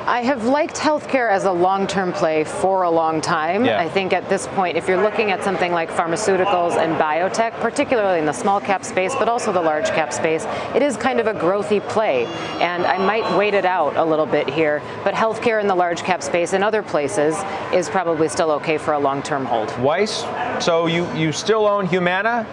[0.07, 3.65] I have liked healthcare as a long term play for a long time.
[3.65, 3.79] Yeah.
[3.79, 8.19] I think at this point, if you're looking at something like pharmaceuticals and biotech, particularly
[8.19, 11.27] in the small cap space, but also the large cap space, it is kind of
[11.27, 12.25] a growthy play.
[12.59, 14.81] And I might wait it out a little bit here.
[15.03, 17.35] But healthcare in the large cap space and other places
[17.71, 19.77] is probably still okay for a long term hold.
[19.79, 20.25] Weiss,
[20.63, 22.47] so you, you still own Humana,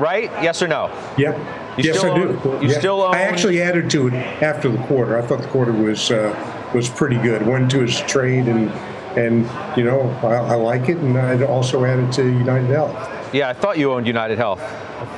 [0.00, 0.30] right?
[0.42, 0.90] Yes or no?
[1.16, 1.38] Yep.
[1.78, 2.58] You yes, I still do.
[2.66, 2.78] you Yeah.
[2.80, 5.16] still own- I actually added to it after the quarter.
[5.16, 6.34] I thought the quarter was uh,
[6.74, 7.46] was pretty good.
[7.46, 8.70] Went to his trade and
[9.16, 13.34] and you know I, I like it, and I also added to United Health.
[13.34, 14.60] Yeah, I thought you owned United Health.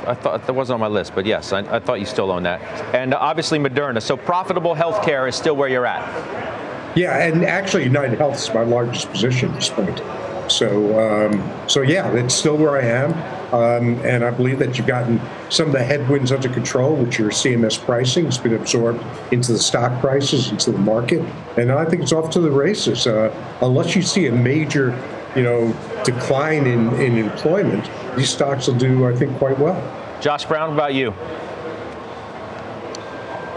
[0.07, 2.43] I thought that wasn't on my list, but yes, I, I thought you still own
[2.45, 2.61] that.
[2.95, 4.03] And obviously Moderna.
[4.03, 6.97] So profitable healthcare is still where you're at.
[6.97, 10.01] Yeah, and actually United Health is my largest position at this point.
[10.51, 13.13] So um, so yeah, it's still where I am.
[13.53, 17.31] Um, and I believe that you've gotten some of the headwinds under control, which your
[17.31, 21.21] CMS pricing has been absorbed into the stock prices, into the market,
[21.57, 23.09] and I think it's off to the races.
[23.09, 24.97] Uh, unless you see a major,
[25.35, 29.81] you know, decline in, in employment, these stocks will do, I think, quite well.
[30.21, 31.15] Josh Brown, what about you?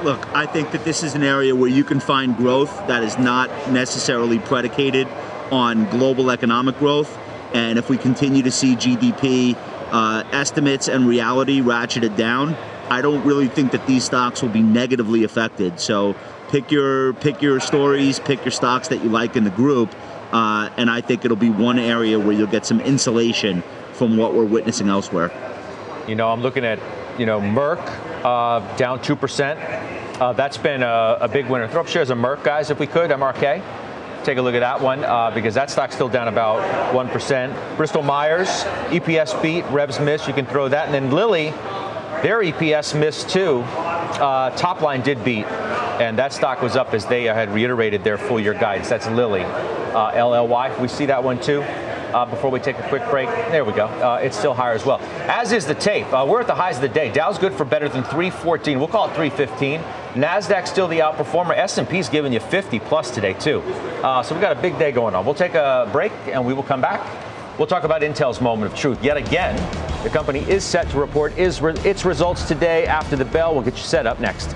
[0.03, 3.17] Look, I think that this is an area where you can find growth that is
[3.17, 5.07] not necessarily predicated
[5.53, 7.15] on global economic growth.
[7.53, 9.55] And if we continue to see GDP
[9.91, 12.55] uh, estimates and reality ratcheted down,
[12.89, 15.79] I don't really think that these stocks will be negatively affected.
[15.79, 16.15] So
[16.49, 19.93] pick your pick your stories, pick your stocks that you like in the group,
[20.31, 23.61] uh, and I think it'll be one area where you'll get some insulation
[23.93, 25.31] from what we're witnessing elsewhere.
[26.07, 26.79] You know, I'm looking at,
[27.19, 27.79] you know, Merck
[28.25, 30.19] uh, down 2%.
[30.19, 31.67] Uh, that's been a, a big winner.
[31.67, 33.63] Throw up shares of Merck, guys, if we could, MRK.
[34.23, 37.77] Take a look at that one uh, because that stock's still down about 1%.
[37.77, 38.47] Bristol Myers,
[38.87, 40.27] EPS beat, revs miss.
[40.27, 40.85] You can throw that.
[40.85, 41.49] And then Lilly,
[42.23, 43.63] their EPS missed too.
[43.63, 48.17] Uh, top line did beat, and that stock was up as they had reiterated their
[48.17, 48.87] full year guidance.
[48.87, 50.79] That's Lilly, uh, LLY.
[50.79, 51.65] We see that one too.
[52.13, 53.85] Uh, before we take a quick break, there we go.
[53.85, 54.99] Uh, it's still higher as well.
[55.27, 56.11] As is the tape.
[56.13, 57.11] Uh, we're at the highs of the day.
[57.11, 58.77] Dow's good for better than 314.
[58.77, 59.79] We'll call it 315.
[60.13, 61.57] Nasdaq still the outperformer.
[61.57, 63.61] S&P's giving you 50 plus today too.
[64.03, 65.25] Uh, so we've got a big day going on.
[65.25, 67.01] We'll take a break and we will come back.
[67.57, 69.55] We'll talk about Intel's moment of truth yet again.
[70.03, 73.53] The company is set to report its results today after the bell.
[73.53, 74.55] We'll get you set up next.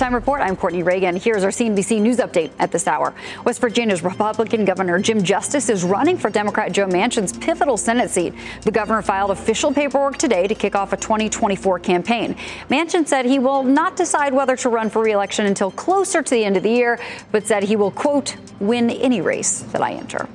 [0.00, 0.40] Halftime report.
[0.40, 1.16] I'm Courtney Reagan.
[1.16, 3.14] Here's our CNBC News update at this hour.
[3.44, 8.32] West Virginia's Republican Governor Jim Justice is running for Democrat Joe Manchin's pivotal Senate seat.
[8.62, 12.34] The governor filed official paperwork today to kick off a 2024 campaign.
[12.70, 16.44] Manchin said he will not decide whether to run for reelection until closer to the
[16.44, 16.98] end of the year,
[17.30, 20.28] but said he will, quote, win any race that I enter.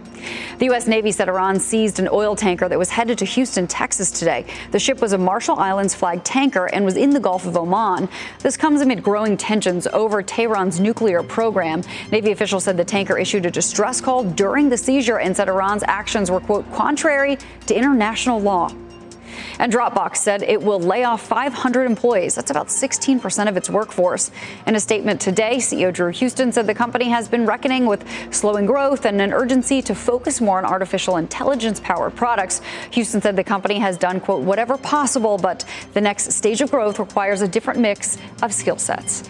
[0.60, 0.88] The U.S.
[0.88, 4.46] Navy said Iran seized an oil tanker that was headed to Houston, Texas today.
[4.72, 8.10] The ship was a Marshall Islands flagged tanker and was in the Gulf of Oman.
[8.40, 11.82] This comes amid growing tensions over Tehran's nuclear program.
[12.12, 15.84] Navy officials said the tanker issued a distress call during the seizure and said Iran's
[15.84, 18.70] actions were, quote, contrary to international law.
[19.60, 22.36] And Dropbox said it will lay off 500 employees.
[22.36, 24.32] That's about 16% of its workforce.
[24.68, 28.65] In a statement today, CEO Drew Houston said the company has been reckoning with slowing
[28.65, 32.62] growth and an urgency to focus more on artificial intelligence powered products.
[32.91, 37.00] Houston said the company has done, quote, whatever possible, but the next stage of growth
[37.00, 39.24] requires a different mix of skill sets.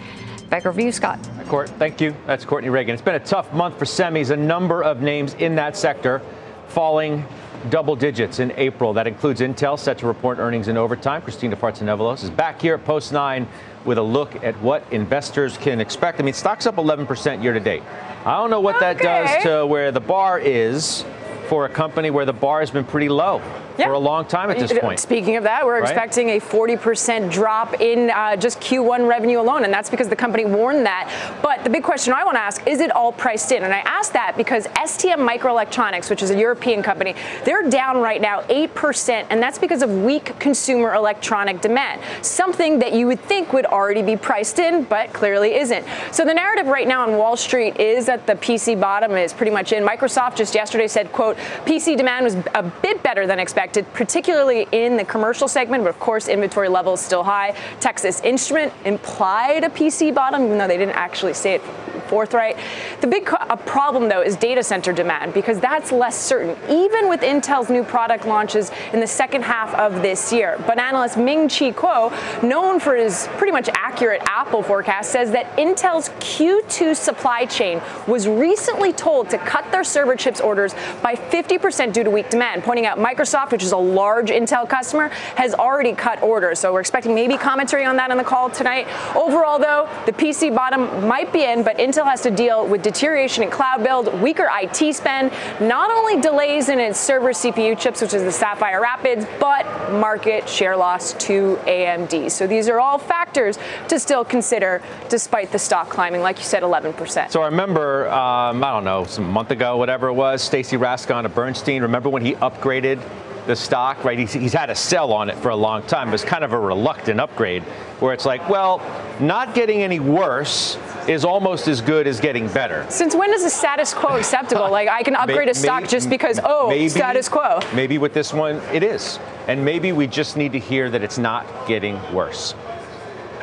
[0.50, 1.18] Back over you, Scott.
[1.48, 2.14] Court, thank you.
[2.26, 2.94] That's Courtney Reagan.
[2.94, 4.30] It's been a tough month for semis.
[4.30, 6.22] A number of names in that sector
[6.68, 7.24] falling
[7.70, 8.92] double digits in April.
[8.92, 11.22] That includes Intel, set to report earnings in overtime.
[11.22, 13.46] Christina Partsinevelos is back here at Post 9
[13.84, 16.20] with a look at what investors can expect.
[16.20, 17.82] I mean, stock's up 11% year to date.
[18.24, 18.94] I don't know what okay.
[18.94, 21.04] that does to where the bar is
[21.46, 23.40] for a company where the bar has been pretty low
[23.78, 23.86] yeah.
[23.86, 24.98] for a long time at this point.
[24.98, 25.82] Speaking of that, we're right?
[25.82, 30.44] expecting a 40% drop in uh, just Q1 revenue alone, and that's because the company
[30.44, 31.38] warned that.
[31.42, 33.62] But the big question I want to ask is it all priced in?
[33.62, 38.20] And I ask that because STM Microelectronics, which is a European company, they're down right
[38.20, 43.52] now 8%, and that's because of weak consumer electronic demand, something that you would think
[43.52, 45.86] would already be priced in, but clearly isn't.
[46.12, 49.52] So the narrative right now on Wall Street is that the PC bottom is pretty
[49.52, 49.84] much in.
[49.84, 54.96] Microsoft just yesterday said, quote, PC demand was a bit better than expected particularly in
[54.96, 57.54] the commercial segment, but of course, inventory levels still high.
[57.80, 61.62] Texas Instrument implied a PC bottom, even though they didn't actually say it
[62.08, 62.56] forthright.
[63.00, 67.70] The big problem, though, is data center demand because that's less certain, even with Intel's
[67.70, 70.62] new product launches in the second half of this year.
[70.66, 75.56] But analyst Ming Chi Kuo, known for his pretty much accurate Apple forecast, says that
[75.56, 81.92] Intel's Q2 supply chain was recently told to cut their server chips orders by 50%
[81.92, 85.92] due to weak demand, pointing out Microsoft, which is a large Intel customer, has already
[85.92, 86.58] cut orders.
[86.58, 88.86] So we're expecting maybe commentary on that on the call tonight.
[89.16, 92.82] Overall, though, the PC bottom might be in, but Intel Intel has to deal with
[92.82, 98.02] deterioration in cloud build, weaker IT spend, not only delays in its server CPU chips,
[98.02, 102.30] which is the Sapphire Rapids, but market share loss to AMD.
[102.30, 106.62] So these are all factors to still consider despite the stock climbing, like you said,
[106.62, 107.30] 11%.
[107.30, 111.24] So I remember, um, I don't know, some month ago, whatever it was, Stacy Rasgon
[111.24, 113.00] of Bernstein, remember when he upgraded
[113.46, 114.18] the stock, right?
[114.18, 116.08] He's, he's, had a sell on it for a long time.
[116.08, 117.62] It was kind of a reluctant upgrade
[118.00, 118.80] where it's like, well,
[119.20, 120.78] not getting any worse
[121.08, 122.84] is almost as good as getting better.
[122.88, 124.70] Since when is the status quo acceptable?
[124.70, 127.60] like I can upgrade a stock just because, oh, maybe, status quo.
[127.74, 129.18] Maybe with this one, it is.
[129.46, 132.54] And maybe we just need to hear that it's not getting worse.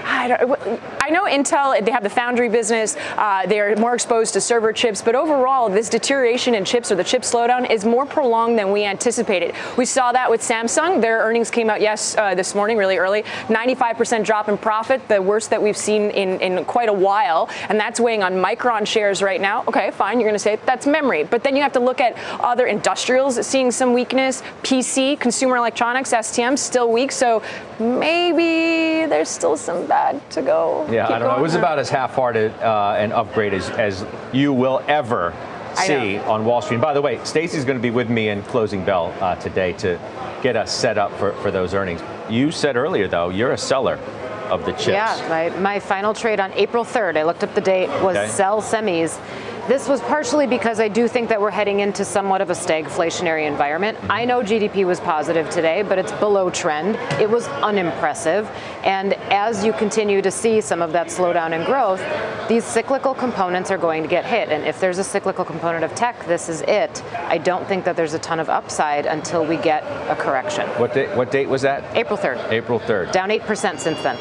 [0.03, 4.41] I, I, know Intel, they have the foundry business, uh, they are more exposed to
[4.41, 8.57] server chips, but overall, this deterioration in chips or the chip slowdown is more prolonged
[8.57, 9.55] than we anticipated.
[9.77, 11.01] We saw that with Samsung.
[11.01, 13.23] Their earnings came out, yes, uh, this morning, really early.
[13.47, 17.79] 95% drop in profit, the worst that we've seen in, in quite a while, and
[17.79, 19.63] that's weighing on Micron shares right now.
[19.67, 22.17] Okay, fine, you're going to say that's memory, but then you have to look at
[22.39, 24.41] other industrials seeing some weakness.
[24.63, 27.41] PC, consumer electronics, STM, still weak, so
[27.79, 30.87] maybe there's still some bad to go.
[30.91, 31.37] Yeah, I don't know.
[31.37, 35.33] It was about as half-hearted uh, an upgrade as, as you will ever
[35.75, 36.75] see on Wall Street.
[36.75, 39.73] And by the way, Stacy's going to be with me in closing bell uh, today
[39.73, 39.99] to
[40.41, 42.01] get us set up for, for those earnings.
[42.29, 43.95] You said earlier, though, you're a seller
[44.49, 44.87] of the chips.
[44.87, 48.27] Yeah, my, my final trade on April 3rd, I looked up the date, was okay.
[48.27, 49.19] sell semis
[49.67, 53.47] this was partially because I do think that we're heading into somewhat of a stagflationary
[53.47, 53.97] environment.
[54.09, 56.95] I know GDP was positive today, but it's below trend.
[57.21, 58.49] It was unimpressive.
[58.83, 62.01] And as you continue to see some of that slowdown in growth,
[62.49, 64.49] these cyclical components are going to get hit.
[64.49, 67.01] And if there's a cyclical component of tech, this is it.
[67.13, 70.67] I don't think that there's a ton of upside until we get a correction.
[70.71, 71.95] What, date, what date was that?
[71.95, 72.51] April 3rd.
[72.51, 73.13] April 3rd.
[73.13, 74.17] Down 8% since then.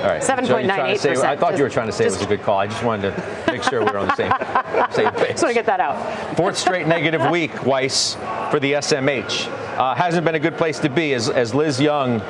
[0.00, 0.22] All right.
[0.22, 1.16] 7.98%.
[1.16, 2.58] So I thought you were trying to say just, it was a good call.
[2.58, 4.32] I just wanted to make sure we are on the same,
[4.92, 5.32] same page.
[5.32, 6.36] Just want to get that out.
[6.36, 8.14] Fourth straight negative week, Weiss,
[8.50, 9.48] for the SMH.
[9.76, 12.20] Uh, hasn't been a good place to be, as, as Liz Young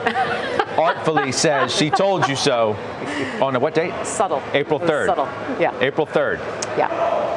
[0.78, 1.74] artfully says.
[1.74, 2.76] She told you so.
[3.42, 3.92] On a what date?
[4.04, 4.42] Subtle.
[4.52, 5.06] April 3rd.
[5.06, 5.28] Subtle.
[5.60, 5.76] Yeah.
[5.80, 6.38] April 3rd.
[6.76, 7.30] Yeah.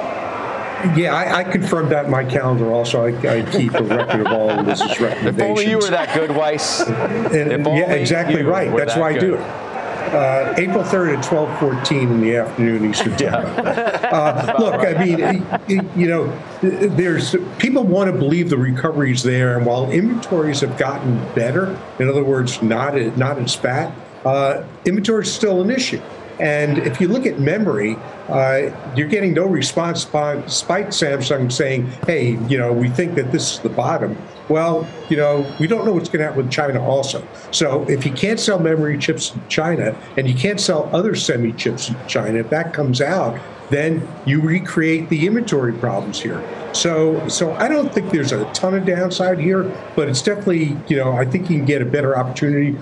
[0.97, 2.69] Yeah, I, I, confirmed that in my calendar.
[2.73, 5.39] Also, I, I keep a record of all of this recommendations.
[5.39, 6.81] If only you were that good, Weiss.
[6.81, 8.75] and, yeah, exactly right.
[8.75, 9.23] That's why good.
[9.23, 9.62] I do it.
[10.11, 13.45] Uh, April 3rd at 12:14 in the afternoon Eastern Time.
[13.65, 19.57] uh, look, I mean, you know, there's people want to believe the recovery is there,
[19.57, 23.93] and while inventories have gotten better, in other words, not not as fat,
[24.25, 26.01] uh, inventory is still an issue.
[26.39, 32.37] And if you look at memory, uh, you're getting no response despite Samsung saying, hey,
[32.47, 34.17] you know, we think that this is the bottom.
[34.49, 37.25] Well, you know, we don't know what's going to happen with China also.
[37.51, 41.53] So if you can't sell memory chips in China and you can't sell other semi
[41.53, 46.43] chips in China, if that comes out, then you recreate the inventory problems here.
[46.73, 49.63] So, so I don't think there's a ton of downside here,
[49.95, 52.77] but it's definitely, you know, I think you can get a better opportunity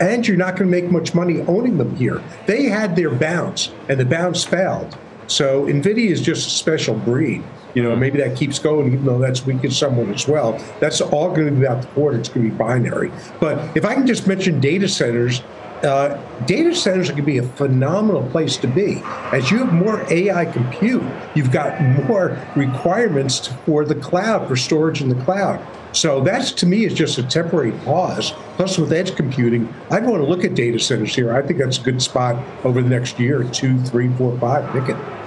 [0.00, 2.22] and you're not going to make much money owning them here.
[2.46, 4.96] They had their bounce, and the bounce failed.
[5.26, 7.44] So NVIDIA is just a special breed.
[7.74, 10.58] You know, maybe that keeps going, even though that's weakened someone as well.
[10.80, 12.18] That's all going to be about the quarter.
[12.18, 13.12] It's going to be binary.
[13.38, 15.40] But if I can just mention data centers,
[15.84, 19.00] uh, data centers are going to be a phenomenal place to be.
[19.32, 21.02] As you have more AI compute,
[21.34, 25.64] you've got more requirements for the cloud, for storage in the cloud.
[25.92, 28.32] So that's to me is just a temporary pause.
[28.56, 31.34] Plus, with edge computing, I'd want to look at data centers here.
[31.34, 34.70] I think that's a good spot over the next year, two, three, four, five.
[34.72, 35.19] Pick it.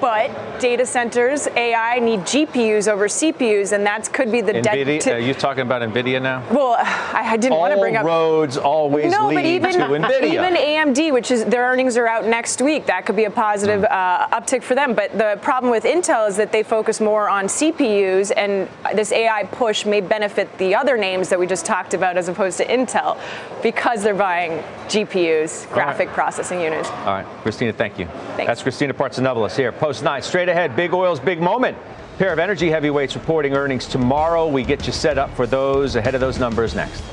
[0.00, 5.00] But data centers, AI need GPUs over CPUs, and that could be the NVIDIA.
[5.00, 6.44] T- are you talking about NVIDIA now?
[6.50, 8.04] Well, I, I didn't All want to bring up.
[8.04, 10.32] roads always no, lead but even, to NVIDIA.
[10.34, 13.80] Even AMD, which is their earnings are out next week, that could be a positive
[13.80, 13.86] Hmm.
[13.90, 14.94] uh, uptick for them.
[14.94, 19.44] But the problem with Intel is that they focus more on CPUs, and this AI
[19.44, 23.18] push may benefit the other names that we just talked about as opposed to Intel
[23.62, 26.14] because they're buying GPUs, graphic right.
[26.14, 26.88] processing units.
[26.90, 28.06] All right, Christina, thank you.
[28.36, 28.46] Thanks.
[28.46, 29.72] That's Christina Partsinevelos here.
[29.86, 31.78] Post 9, straight ahead, big oil's big moment.
[32.18, 34.48] Pair of energy heavyweights reporting earnings tomorrow.
[34.48, 37.04] We get you set up for those ahead of those numbers next.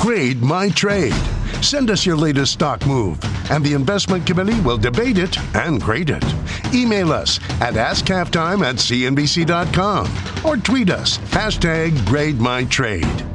[0.00, 1.12] Grade my trade.
[1.60, 3.18] Send us your latest stock move,
[3.50, 6.24] and the investment committee will debate it and grade it.
[6.72, 10.06] Email us at askhalftime at cnbc.com
[10.42, 13.26] or tweet us hashtag grade my trade.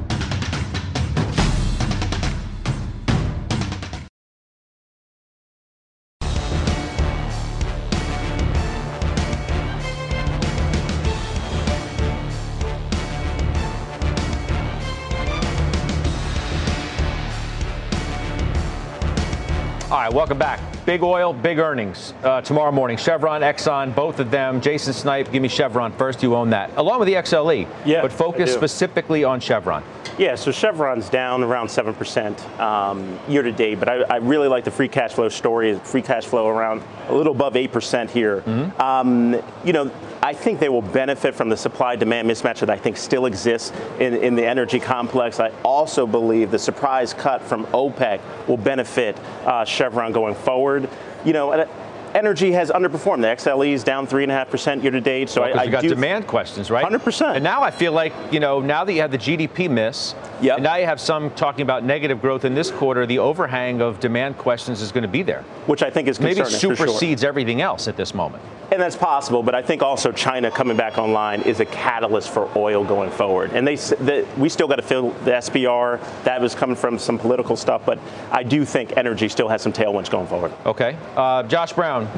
[20.14, 20.60] Right, welcome back.
[20.86, 22.98] Big oil, big earnings uh, tomorrow morning.
[22.98, 24.62] Chevron, Exxon, both of them.
[24.62, 26.22] Jason Snipe, give me Chevron first.
[26.22, 27.68] You own that, along with the XLE.
[27.86, 29.84] Yeah, but focus specifically on Chevron.
[30.18, 34.64] Yeah, so Chevron's down around 7% um, year to date, but I, I really like
[34.64, 35.80] the free cash flow story.
[35.80, 38.44] Free cash flow around a little above 8% here.
[38.80, 39.92] Um, you know,
[40.24, 43.74] I think they will benefit from the supply demand mismatch that I think still exists
[44.00, 45.42] in, in the energy complex.
[45.42, 50.88] I also believe the surprise cut from OPEC will benefit uh, Chevron going forward.
[51.26, 51.68] You know, uh,
[52.16, 53.22] energy has underperformed.
[53.22, 55.30] The XLE is down 3.5% year to date.
[55.30, 56.86] So Well, I, I you got demand questions, right?
[56.86, 57.36] 100%.
[57.36, 60.56] And now I feel like, you know, now that you have the GDP miss, Yep.
[60.56, 64.00] and now you have some talking about negative growth in this quarter, the overhang of
[64.00, 65.44] demand questions is going to be there.
[65.66, 66.76] which I think is Maybe for sure.
[66.76, 68.42] supersedes everything else at this moment.
[68.74, 72.50] And that's possible, but I think also China coming back online is a catalyst for
[72.58, 73.52] oil going forward.
[73.52, 76.02] And they, the, we still got to fill the SPR.
[76.24, 78.00] That was coming from some political stuff, but
[78.32, 80.54] I do think energy still has some tailwinds going forward.
[80.66, 80.98] Okay.
[81.16, 82.10] Uh, Josh Brown,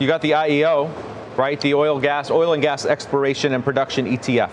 [0.00, 0.90] you got the IEO,
[1.38, 1.60] right?
[1.60, 4.50] The oil, gas, oil and gas exploration and production ETF.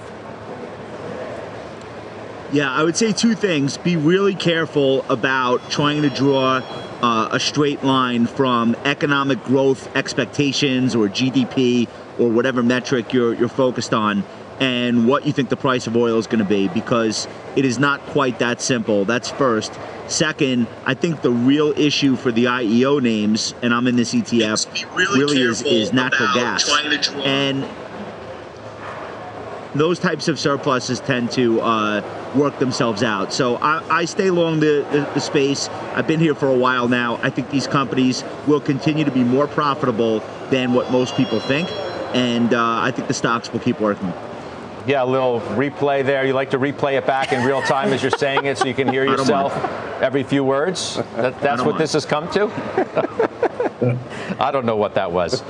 [2.51, 3.77] Yeah, I would say two things.
[3.79, 6.59] Be really careful about trying to draw
[7.03, 13.49] uh, a straight line from economic growth expectations or GDP or whatever metric you're, you're
[13.49, 14.23] focused on
[14.59, 17.27] and what you think the price of oil is going to be because
[17.57, 19.03] it is not quite that simple.
[19.03, 19.77] That's first.
[20.07, 24.95] Second, I think the real issue for the IEO names, and I'm in this ETF,
[24.95, 26.69] really, is, is natural gas.
[27.25, 27.67] And
[29.75, 33.34] those types of surpluses tend to uh, work themselves out.
[33.34, 35.69] So I, I stay along the, the, the space.
[35.93, 37.19] I've been here for a while now.
[37.21, 40.19] I think these companies will continue to be more profitable
[40.49, 41.69] than what most people think.
[42.13, 44.13] And uh, I think the stocks will keep working.
[44.86, 46.25] Yeah, a little replay there.
[46.25, 48.73] You like to replay it back in real time as you're saying it so you
[48.73, 49.53] can hear yourself
[50.01, 50.99] every few words.
[51.13, 51.81] That, that's what mind.
[51.81, 52.49] this has come to?
[54.39, 55.43] I don't know what that was.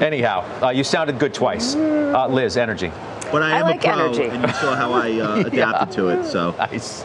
[0.00, 1.74] Anyhow, uh, you sounded good twice.
[1.74, 2.92] Uh, Liz, energy.
[3.30, 4.24] But I I am like a pro, energy.
[4.24, 6.24] and you saw how I uh, adapted to it.
[6.24, 7.04] So Nice.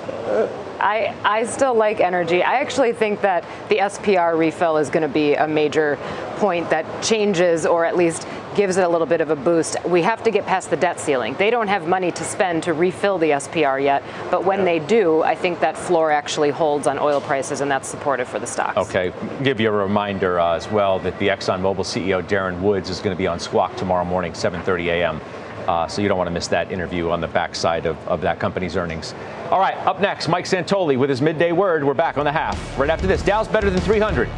[0.79, 2.43] I, I still like energy.
[2.43, 5.97] I actually think that the SPR refill is going to be a major
[6.37, 9.77] point that changes or at least gives it a little bit of a boost.
[9.85, 11.35] We have to get past the debt ceiling.
[11.35, 15.23] They don't have money to spend to refill the SPR yet, but when they do,
[15.23, 18.77] I think that floor actually holds on oil prices, and that's supportive for the stocks.
[18.77, 19.11] Okay,
[19.41, 23.15] give you a reminder uh, as well that the ExxonMobil CEO Darren Woods is going
[23.15, 25.21] to be on Squawk tomorrow morning, 7:30 a.m.
[25.67, 28.39] Uh, so you don't want to miss that interview on the backside of, of that
[28.39, 29.13] company's earnings.
[29.49, 31.83] All right, up next, Mike Santoli with his midday word.
[31.83, 33.21] We're back on the half right after this.
[33.21, 34.29] Dow's better than 300.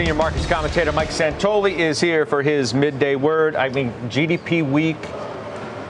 [0.00, 3.54] Senior markets commentator Mike Santoli is here for his midday word.
[3.54, 4.96] I mean, GDP weak,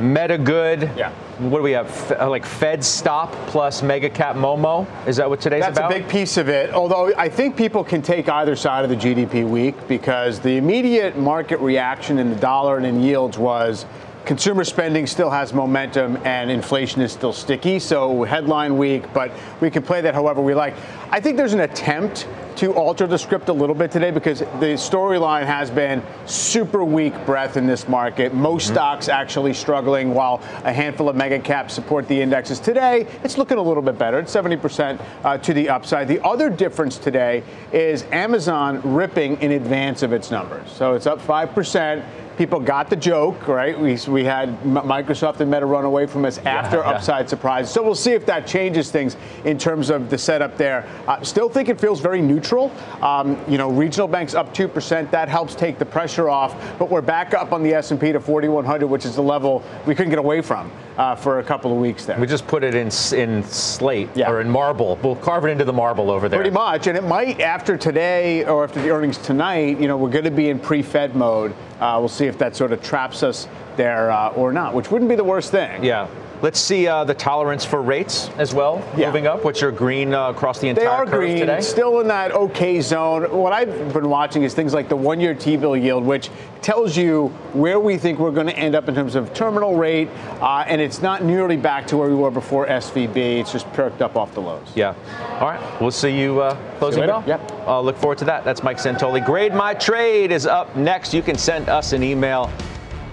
[0.01, 0.91] meta good.
[0.97, 1.13] Yeah.
[1.39, 2.11] What do we have?
[2.11, 4.85] Uh, like Fed stop plus mega cap Momo?
[5.07, 5.91] Is that what today's That's about?
[5.91, 6.75] That's a big piece of it.
[6.75, 11.17] Although I think people can take either side of the GDP weak because the immediate
[11.17, 13.87] market reaction in the dollar and in yields was
[14.25, 17.79] consumer spending still has momentum and inflation is still sticky.
[17.79, 19.31] So headline weak, but
[19.61, 20.75] we can play that however we like.
[21.13, 22.27] I think there's an attempt
[22.61, 27.15] to alter the script a little bit today because the storyline has been super weak
[27.25, 28.35] breath in this market.
[28.35, 28.75] Most mm-hmm.
[28.75, 32.61] stocks actually struggling while a handful of mega caps support the indexes.
[32.61, 34.19] Today, it's looking a little bit better.
[34.19, 36.07] It's 70% uh, to the upside.
[36.07, 37.43] The other difference today
[37.73, 40.71] is Amazon ripping in advance of its numbers.
[40.71, 42.05] So it's up 5%
[42.37, 43.79] people got the joke, right?
[43.79, 46.97] We, we had Microsoft and Meta run away from us after yeah, yeah.
[46.97, 47.71] upside surprise.
[47.73, 50.89] So we'll see if that changes things in terms of the setup there.
[51.07, 52.73] Uh, still think it feels very neutral.
[53.03, 55.11] Um, you know, regional banks up 2%.
[55.11, 56.55] That helps take the pressure off.
[56.79, 60.11] But we're back up on the S&P to 4,100, which is the level we couldn't
[60.11, 60.71] get away from
[61.01, 62.19] uh, for a couple of weeks there.
[62.19, 64.31] We just put it in in slate yeah.
[64.31, 64.99] or in marble.
[65.03, 66.39] We'll carve it into the marble over there.
[66.39, 69.81] Pretty much, and it might after today or after the earnings tonight.
[69.81, 71.55] You know, we're going to be in pre-Fed mode.
[71.81, 75.09] Uh, we'll see if that sort of traps us there uh, or not, which wouldn't
[75.09, 75.83] be the worst thing.
[75.83, 76.09] Yeah.
[76.43, 79.07] Let's see uh, the tolerance for rates as well yeah.
[79.07, 79.45] moving up.
[79.45, 81.61] What's your green uh, across the entire they are green, today?
[81.61, 83.31] Still in that okay zone.
[83.31, 86.31] What I've been watching is things like the one-year T-bill yield, which
[86.63, 90.09] tells you where we think we're going to end up in terms of terminal rate,
[90.41, 93.41] uh, and it's not nearly back to where we were before SVB.
[93.41, 94.69] It's just perked up off the lows.
[94.75, 94.95] Yeah.
[95.41, 95.81] All right.
[95.81, 97.25] We'll see you uh, closing see bell.
[97.27, 97.51] Yep.
[97.67, 98.45] Uh, look forward to that.
[98.45, 99.25] That's Mike Santoli.
[99.25, 101.13] Grade My Trade is up next.
[101.13, 102.51] You can send us an email.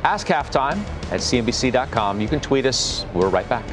[0.03, 0.77] Ask halftime
[1.11, 2.21] at cnbc.com.
[2.21, 3.05] You can tweet us.
[3.13, 3.65] We're right back.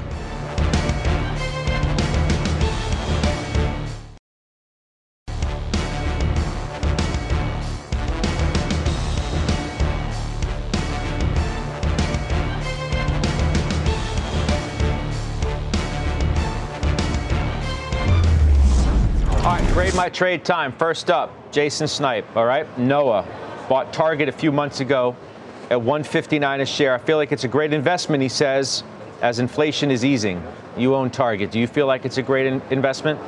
[19.45, 20.73] All right, trade my trade time.
[20.73, 22.35] First up, Jason Snipe.
[22.35, 23.27] All right, Noah
[23.69, 25.15] bought Target a few months ago
[25.75, 26.95] at 159 a share.
[26.95, 28.23] I feel like it's a great investment.
[28.23, 28.85] He says,
[29.23, 30.41] as inflation is easing.
[30.77, 31.51] You own Target.
[31.51, 33.19] Do you feel like it's a great in- investment?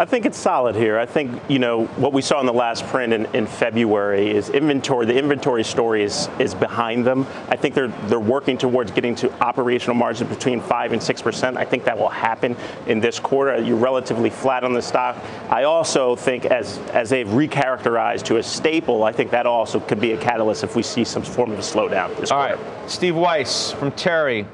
[0.00, 0.96] I think it's solid here.
[0.96, 4.48] I think you know what we saw in the last print in, in, February is
[4.48, 5.06] inventory.
[5.06, 7.26] The inventory story is is behind them.
[7.48, 11.56] I think they're they're working towards getting to operational margins between five and six percent.
[11.56, 13.60] I think that will happen in this quarter.
[13.60, 15.16] You're relatively flat on the stock.
[15.50, 20.00] I also think as as they've recharacterized to a staple, I think that also could
[20.00, 22.16] be a catalyst if we see some form of a slowdown.
[22.20, 22.62] This All quarter.
[22.62, 24.46] right, Steve Weiss from Terry.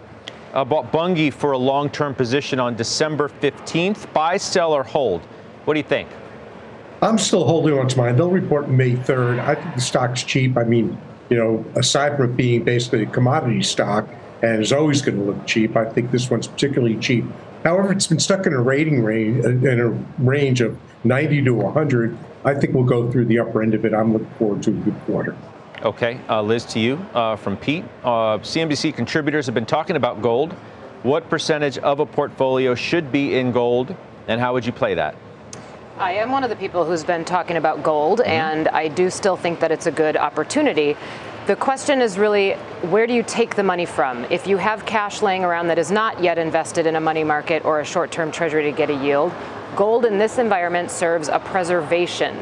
[0.54, 4.10] Uh, bought Bunge for a long-term position on December 15th.
[4.12, 5.20] Buy, sell, or hold?
[5.64, 6.08] What do you think?
[7.02, 8.16] I'm still holding on to mine.
[8.16, 9.40] They'll report May 3rd.
[9.40, 10.56] I think the stock's cheap.
[10.56, 10.98] I mean,
[11.28, 14.08] you know, aside from it being basically a commodity stock
[14.42, 17.24] and is always going to look cheap, I think this one's particularly cheap.
[17.62, 19.88] However, it's been stuck in a rating range in a
[20.22, 22.16] range of 90 to 100.
[22.44, 23.94] I think we'll go through the upper end of it.
[23.94, 25.36] I'm looking forward to a good quarter.
[25.82, 27.84] Okay, uh, Liz, to you uh, from Pete.
[28.02, 30.52] Uh, CNBC contributors have been talking about gold.
[31.02, 33.94] What percentage of a portfolio should be in gold,
[34.28, 35.14] and how would you play that?
[35.96, 38.28] I am one of the people who's been talking about gold, mm-hmm.
[38.28, 40.96] and I do still think that it's a good opportunity.
[41.46, 42.54] The question is really
[42.90, 44.24] where do you take the money from?
[44.24, 47.64] If you have cash laying around that is not yet invested in a money market
[47.64, 49.32] or a short term treasury to get a yield,
[49.76, 52.36] gold in this environment serves a preservation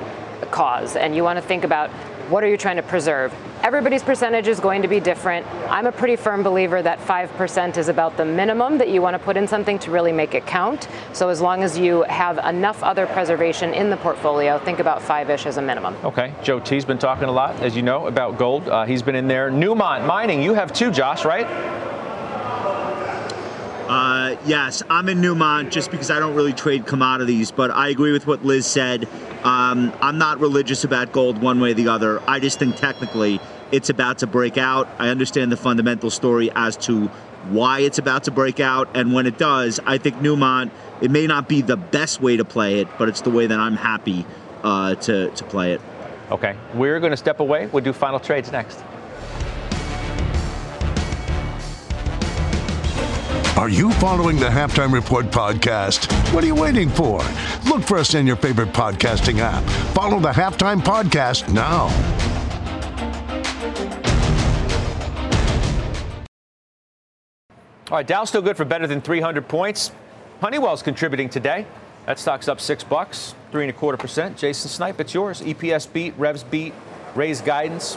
[0.51, 0.97] cause.
[0.97, 1.91] And you want to think about
[2.33, 3.31] what are you trying to preserve?
[3.63, 5.47] Everybody's percentage is going to be different.
[5.69, 9.19] I'm a pretty firm believer that 5% is about the minimum that you want to
[9.19, 10.89] put in something to really make it count.
[11.13, 15.29] So as long as you have enough other preservation in the portfolio, think about five
[15.29, 15.95] ish as a minimum.
[16.05, 16.35] Okay.
[16.43, 18.67] Joe T's been talking a lot, as you know, about gold.
[18.67, 19.51] Uh, he's been in there.
[19.51, 21.47] Newmont Mining, you have two, Josh, right?
[23.91, 28.13] Uh, yes, I'm in Newmont just because I don't really trade commodities, but I agree
[28.13, 29.07] with what Liz said.
[29.45, 32.23] Um, I'm not religious about gold one way or the other.
[32.29, 33.41] I just think technically
[33.73, 34.89] it's about to break out.
[34.99, 37.07] I understand the fundamental story as to
[37.49, 40.71] why it's about to break out, and when it does, I think Newmont.
[41.01, 43.59] It may not be the best way to play it, but it's the way that
[43.59, 44.25] I'm happy
[44.63, 45.81] uh, to to play it.
[46.31, 47.67] Okay, we're going to step away.
[47.67, 48.79] We'll do final trades next.
[53.63, 56.11] Are you following the Halftime Report podcast?
[56.35, 57.19] What are you waiting for?
[57.69, 59.63] Look for us in your favorite podcasting app.
[59.95, 61.83] Follow the Halftime Podcast now.
[67.89, 69.93] All right, Dow's still good for better than 300 points.
[70.41, 71.65] Honeywell's contributing today.
[72.07, 74.37] That stock's up six bucks, three and a quarter percent.
[74.37, 75.41] Jason Snipe, it's yours.
[75.41, 76.75] EPS beat, revs beat,
[77.15, 77.97] raised guidance.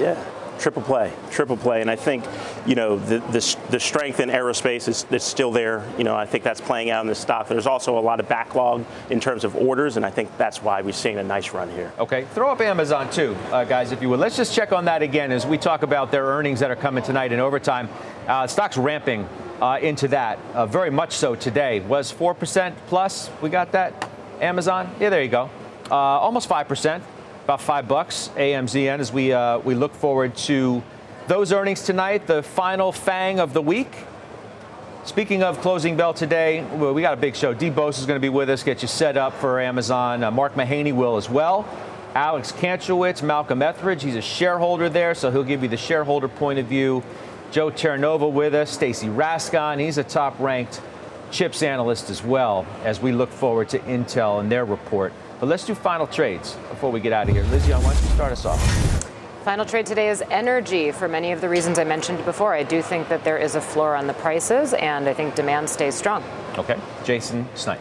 [0.00, 0.18] Yeah,
[0.58, 2.24] triple play, triple play, and I think
[2.66, 5.84] you know the the, the strength in aerospace is, is still there.
[5.98, 7.48] You know, I think that's playing out in the stock.
[7.48, 10.82] There's also a lot of backlog in terms of orders, and I think that's why
[10.82, 11.92] we're seeing a nice run here.
[11.98, 14.20] Okay, throw up Amazon too, uh, guys, if you would.
[14.20, 17.02] Let's just check on that again as we talk about their earnings that are coming
[17.04, 17.88] tonight in overtime.
[18.26, 19.28] Uh, stock's ramping
[19.60, 21.80] uh, into that, uh, very much so today.
[21.80, 23.30] Was 4% plus?
[23.40, 24.08] We got that?
[24.40, 24.94] Amazon?
[25.00, 25.50] Yeah, there you go.
[25.90, 27.02] Uh, almost 5%,
[27.44, 30.82] about 5 bucks AMZN as we, uh, we look forward to
[31.28, 33.94] those earnings tonight, the final fang of the week.
[35.04, 37.52] Speaking of closing bell today, we got a big show.
[37.52, 40.24] Dee Bosa is going to be with us, get you set up for Amazon.
[40.24, 41.68] Uh, Mark Mahaney will as well.
[42.14, 46.58] Alex Kantrowitz, Malcolm Etheridge, he's a shareholder there, so he'll give you the shareholder point
[46.58, 47.02] of view.
[47.50, 49.80] Joe Terranova with us, Stacy Rasgon.
[49.80, 50.80] He's a top ranked
[51.30, 55.12] chips analyst as well as we look forward to Intel and their report.
[55.40, 57.44] But let's do final trades before we get out of here.
[57.44, 58.60] Lizzie, why don't you start us off?
[59.44, 62.54] Final trade today is energy for many of the reasons I mentioned before.
[62.54, 65.68] I do think that there is a floor on the prices, and I think demand
[65.68, 66.24] stays strong.
[66.56, 66.78] Okay.
[67.04, 67.80] Jason Snipe.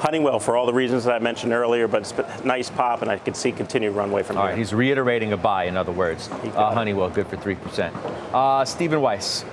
[0.00, 3.10] Honeywell for all the reasons that I mentioned earlier, but it's a nice pop, and
[3.10, 4.50] I can see continued runway from All here.
[4.52, 6.28] right, he's reiterating a buy, in other words.
[6.28, 7.94] Uh, Honeywell, good for 3%.
[8.34, 9.44] Uh, Stephen Weiss.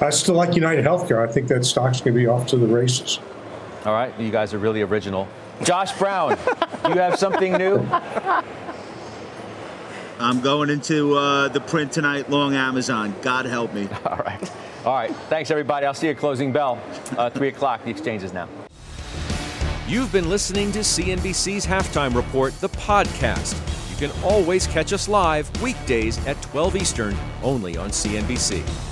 [0.00, 1.26] I still like United Healthcare.
[1.26, 3.18] I think that stock's going to be off to the races.
[3.84, 5.26] All right, you guys are really original.
[5.64, 6.38] Josh Brown,
[6.88, 7.78] you have something new?
[10.18, 13.14] I'm going into uh, the print tonight, long Amazon.
[13.22, 13.88] God help me.
[14.06, 14.52] All right.
[14.84, 15.14] All right.
[15.28, 15.86] Thanks, everybody.
[15.86, 16.80] I'll see you at closing bell.
[17.16, 17.84] Uh, 3 o'clock.
[17.84, 18.48] The exchange is now.
[19.86, 23.58] You've been listening to CNBC's Halftime Report, the podcast.
[23.90, 28.91] You can always catch us live weekdays at 12 Eastern, only on CNBC.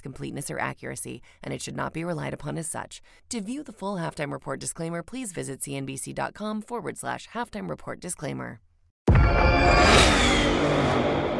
[0.00, 3.00] completeness or accuracy, and it should not be relied upon as such.
[3.30, 8.60] To view the full halftime report disclaimer, please visit cnbc.com forward slash halftime report disclaimer.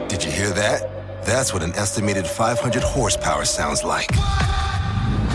[0.09, 1.25] Did you hear that?
[1.25, 4.11] That's what an estimated 500 horsepower sounds like.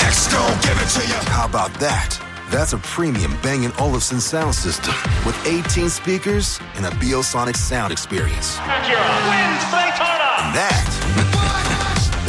[0.01, 1.15] X gon' give it to you.
[1.31, 2.19] How about that?
[2.51, 4.93] That's a premium Bang & Olufsen sound system
[5.25, 8.59] with 18 speakers and a Biosonic sound experience.
[8.59, 10.29] wins Daytona.
[10.45, 10.85] And that,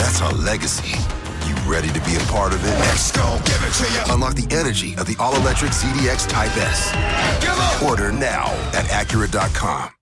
[0.07, 0.97] that's our legacy.
[1.49, 2.71] You ready to be a part of it?
[2.93, 4.15] X gon' give it to you.
[4.15, 7.83] Unlock the energy of the all-electric ZDX Type S.
[7.83, 9.96] Order now at Acura.com.